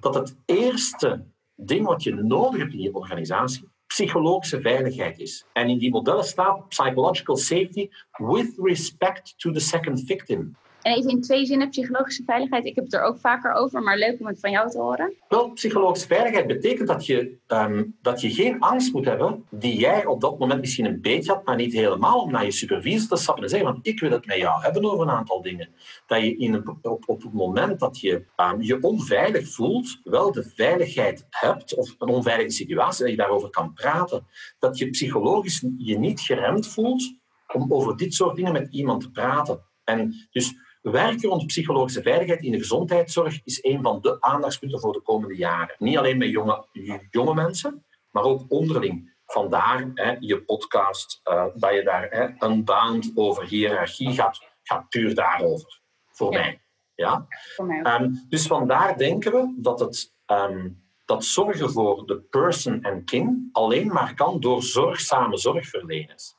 [0.00, 1.24] dat het eerste
[1.56, 5.46] ding wat je nodig hebt in je organisatie psychologische veiligheid is.
[5.52, 10.56] En in die modellen staat psychological safety with respect to the second victim.
[10.82, 12.64] En even in twee zinnen, psychologische veiligheid.
[12.64, 15.14] Ik heb het er ook vaker over, maar leuk om het van jou te horen.
[15.28, 20.06] Wel, psychologische veiligheid betekent dat je, um, dat je geen angst moet hebben die jij
[20.06, 23.16] op dat moment misschien een beetje had, maar niet helemaal, om naar je supervisor te
[23.16, 25.68] stappen en zeggen, want ik wil het met jou hebben over een aantal dingen.
[26.06, 30.32] Dat je in een, op, op het moment dat je um, je onveilig voelt, wel
[30.32, 34.26] de veiligheid hebt, of een onveilige situatie, dat je daarover kan praten.
[34.58, 37.14] Dat je psychologisch je niet geremd voelt
[37.52, 39.60] om over dit soort dingen met iemand te praten.
[39.84, 44.92] En dus Werken rond psychologische veiligheid in de gezondheidszorg is een van de aandachtspunten voor
[44.92, 45.74] de komende jaren.
[45.78, 46.66] Niet alleen met jonge,
[47.10, 49.14] jonge mensen, maar ook onderling.
[49.26, 55.14] Vandaar hè, je podcast, uh, dat je daar hè, unbound over hiërarchie gaat, gaat puur
[55.14, 55.80] daarover.
[56.10, 56.60] Voor mij.
[56.94, 57.26] Ja?
[57.56, 62.82] Voor mij um, dus vandaar denken we dat het um, dat zorgen voor de person
[62.82, 66.34] en kin alleen maar kan door zorgzame zorgverleners.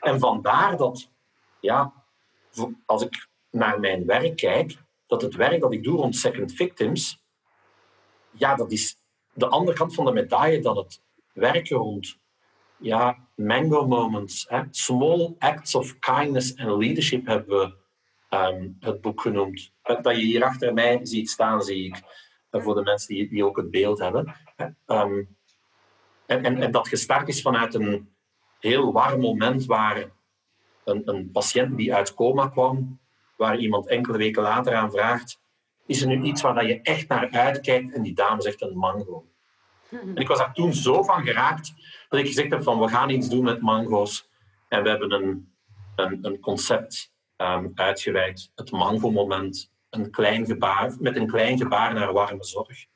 [0.00, 1.10] En vandaar dat,
[1.60, 1.92] ja,
[2.86, 4.76] als ik naar mijn werk kijk,
[5.06, 7.22] dat het werk dat ik doe rond second victims,
[8.30, 8.98] ja, dat is
[9.32, 11.02] de andere kant van de medaille dan het
[11.32, 12.18] werken rond
[12.76, 14.48] ja, mango moments.
[14.70, 17.76] Small acts of kindness and leadership hebben we
[18.28, 19.72] ehm, het boek genoemd.
[19.82, 22.02] Dat je hier achter mij ziet staan, zie ik,
[22.50, 24.34] voor de mensen die, die ook het beeld hebben.
[24.86, 25.36] Um,
[26.26, 28.14] en, en, en, dat gestart is vanuit een
[28.58, 30.10] heel warm moment waar
[30.84, 33.00] een, een patiënt die uit coma kwam,
[33.36, 35.40] waar iemand enkele weken later aan vraagt,
[35.86, 37.92] is er nu iets waar je echt naar uitkijkt?
[37.92, 39.26] En die dame zegt een mango.
[39.90, 41.72] En ik was daar toen zo van geraakt
[42.08, 44.28] dat ik gezegd heb van we gaan iets doen met mango's.
[44.68, 45.52] En we hebben een,
[46.22, 49.72] een, concept um, uitgewerkt, het mango-moment.
[49.90, 52.86] Een klein gebaar, met een klein gebaar naar warme zorg.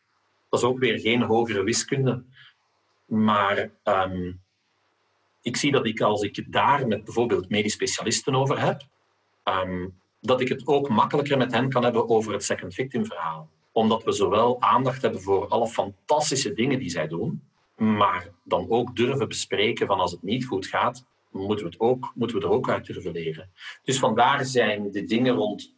[0.48, 2.24] Dat is ook weer geen hogere wiskunde.
[3.06, 4.40] Maar um,
[5.42, 8.82] ik zie dat ik als ik het daar met bijvoorbeeld medisch specialisten over heb,
[9.44, 13.48] um, dat ik het ook makkelijker met hen kan hebben over het second victim verhaal.
[13.72, 17.42] Omdat we zowel aandacht hebben voor alle fantastische dingen die zij doen,
[17.76, 22.12] maar dan ook durven bespreken van als het niet goed gaat, moeten we, het ook,
[22.14, 23.50] moeten we er ook uit durven leren.
[23.82, 25.76] Dus vandaar zijn de dingen rond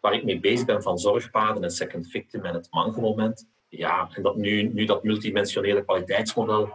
[0.00, 3.48] waar ik mee bezig ben van zorgpaden en second victim en het mangelmoment.
[3.68, 6.72] Ja, en dat nu, nu dat multidimensionele kwaliteitsmodel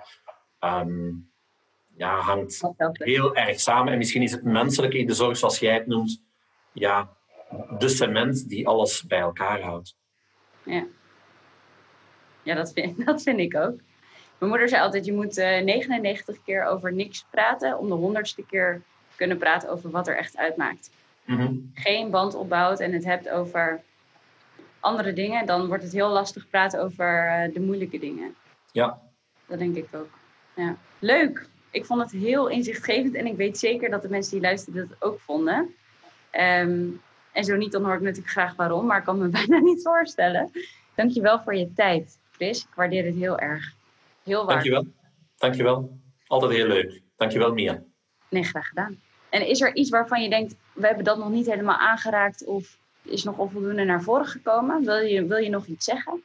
[0.60, 1.30] um,
[1.98, 2.62] ja, hangt
[2.92, 3.92] heel erg samen.
[3.92, 6.22] En misschien is het menselijke in de zorg, zoals jij het noemt,
[6.76, 7.10] ja,
[7.78, 9.96] de cement die alles bij elkaar houdt.
[10.64, 10.86] Ja,
[12.44, 13.80] ja dat, vind, dat vind ik ook.
[14.38, 17.94] Mijn moeder zei altijd, je moet uh, eh, 99 keer over niks praten om de
[17.94, 18.82] honderdste keer
[19.16, 20.90] kunnen praten over wat er echt uitmaakt.
[21.26, 21.54] Mhm.
[21.74, 23.84] Geen band opbouwt en het hebt over
[24.80, 28.36] andere dingen, dan wordt het heel lastig praten over eh, de moeilijke dingen.
[28.72, 29.02] Ja.
[29.48, 30.10] Dat denk ik ook.
[30.56, 30.78] Ja.
[31.00, 31.48] Leuk.
[31.72, 35.02] Ik vond het heel inzichtgevend en ik weet zeker dat de mensen die luisterden dat
[35.02, 35.76] ook vonden.
[36.36, 36.88] Ehm,
[37.32, 39.82] en zo niet, dan hoor ik natuurlijk graag waarom, maar ik kan me bijna niet
[39.82, 40.52] voorstellen.
[40.96, 42.62] Dankjewel voor je tijd, Chris.
[42.62, 43.74] Ik waardeer het heel erg.
[44.24, 44.72] Heel waardevol.
[44.72, 44.86] Dankjewel.
[45.38, 45.98] Dankjewel.
[46.28, 47.02] Altijd heel leuk.
[47.18, 47.84] Dankjewel, Mia.
[48.30, 49.02] Nee, graag gedaan.
[49.30, 52.78] En is er iets waarvan je denkt, we hebben dat nog niet helemaal aangeraakt of
[53.02, 54.86] is nog onvoldoende naar voren gekomen?
[54.86, 56.24] Wil je, wil je nog iets zeggen?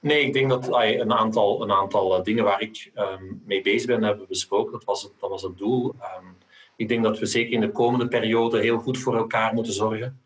[0.00, 3.86] Nee, ik denk dat een aantal, een aantal eh, dingen waar ik um, mee bezig
[3.86, 4.72] ben, hebben we besproken.
[4.72, 5.94] Dat was het, dat was het doel.
[6.18, 6.36] Um,
[6.80, 10.20] ik denk dat we zeker in de komende periode heel goed voor elkaar moeten zorgen.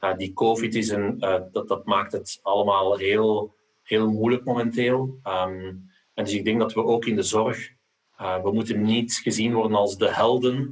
[0.00, 5.18] Uh, die COVID is een, uh, dat, dat maakt het allemaal heel, heel moeilijk momenteel.
[5.26, 7.72] Um, en dus ik denk dat we ook in de zorg,
[8.16, 10.70] we moeten niet gezien worden als de helden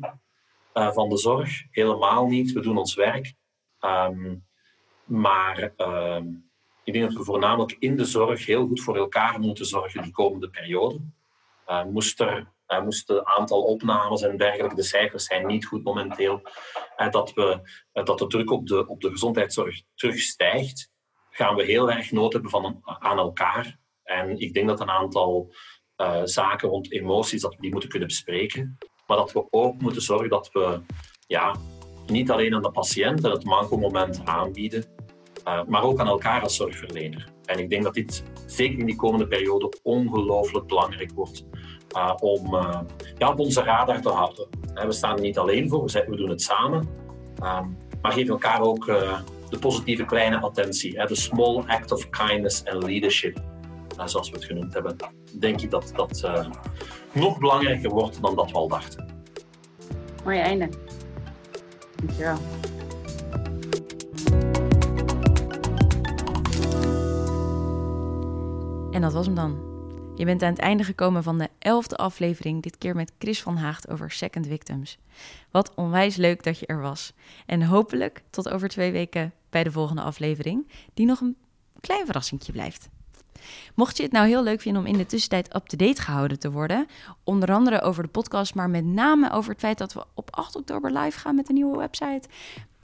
[0.72, 1.62] van de zorg.
[1.70, 2.52] Helemaal niet.
[2.52, 3.34] We doen ons werk.
[3.80, 4.44] Um,
[5.04, 6.20] maar uh,
[6.84, 10.12] ik denk dat we voornamelijk in de zorg heel goed voor elkaar moeten zorgen die
[10.12, 11.00] komende periode.
[11.90, 16.42] Moest er moest het aantal opnames en dergelijke, de cijfers zijn niet goed momenteel,
[16.96, 17.60] en dat, we,
[17.92, 20.90] dat de druk op de, op de gezondheidszorg terugstijgt,
[21.30, 23.78] gaan we heel erg nood hebben van, aan elkaar.
[24.02, 25.54] En ik denk dat een aantal
[26.24, 28.78] zaken rond emoties, dat we die moeten kunnen bespreken.
[29.06, 30.80] Maar dat we ook moeten zorgen dat we
[31.26, 31.56] ja,
[32.06, 34.84] niet alleen aan de patiënt het manco-moment aanbieden,
[35.48, 37.28] uh, maar ook aan elkaar als zorgverlener.
[37.52, 41.44] En ik denk dat dit zeker in die komende periode ongelooflijk belangrijk wordt
[41.96, 42.80] uh, om uh,
[43.18, 44.48] ja, op onze radar te houden.
[44.74, 46.88] we staan er niet alleen voor, we doen het samen.
[47.42, 48.86] Um, maar geef elkaar ook
[49.48, 51.06] de positieve kleine attentie.
[51.06, 53.42] de small act of kindness and leadership,
[54.04, 54.96] zoals we het genoemd hebben.
[55.38, 56.30] Denk ik dat dat
[57.12, 59.24] nog belangrijker wordt dan dat we al dachten.
[60.24, 60.68] Mooi einde.
[61.96, 62.38] Dankjewel.
[69.02, 69.58] En dat was hem dan.
[70.14, 73.56] Je bent aan het einde gekomen van de elfde aflevering, dit keer met Chris van
[73.56, 74.98] Haagt over Second Victims.
[75.50, 77.12] Wat onwijs leuk dat je er was.
[77.46, 81.36] En hopelijk tot over twee weken bij de volgende aflevering, die nog een
[81.80, 82.88] klein verrassingje blijft.
[83.74, 86.86] Mocht je het nou heel leuk vinden om in de tussentijd up-to-date gehouden te worden,
[87.24, 90.56] onder andere over de podcast, maar met name over het feit dat we op 8
[90.56, 92.28] oktober live gaan met een nieuwe website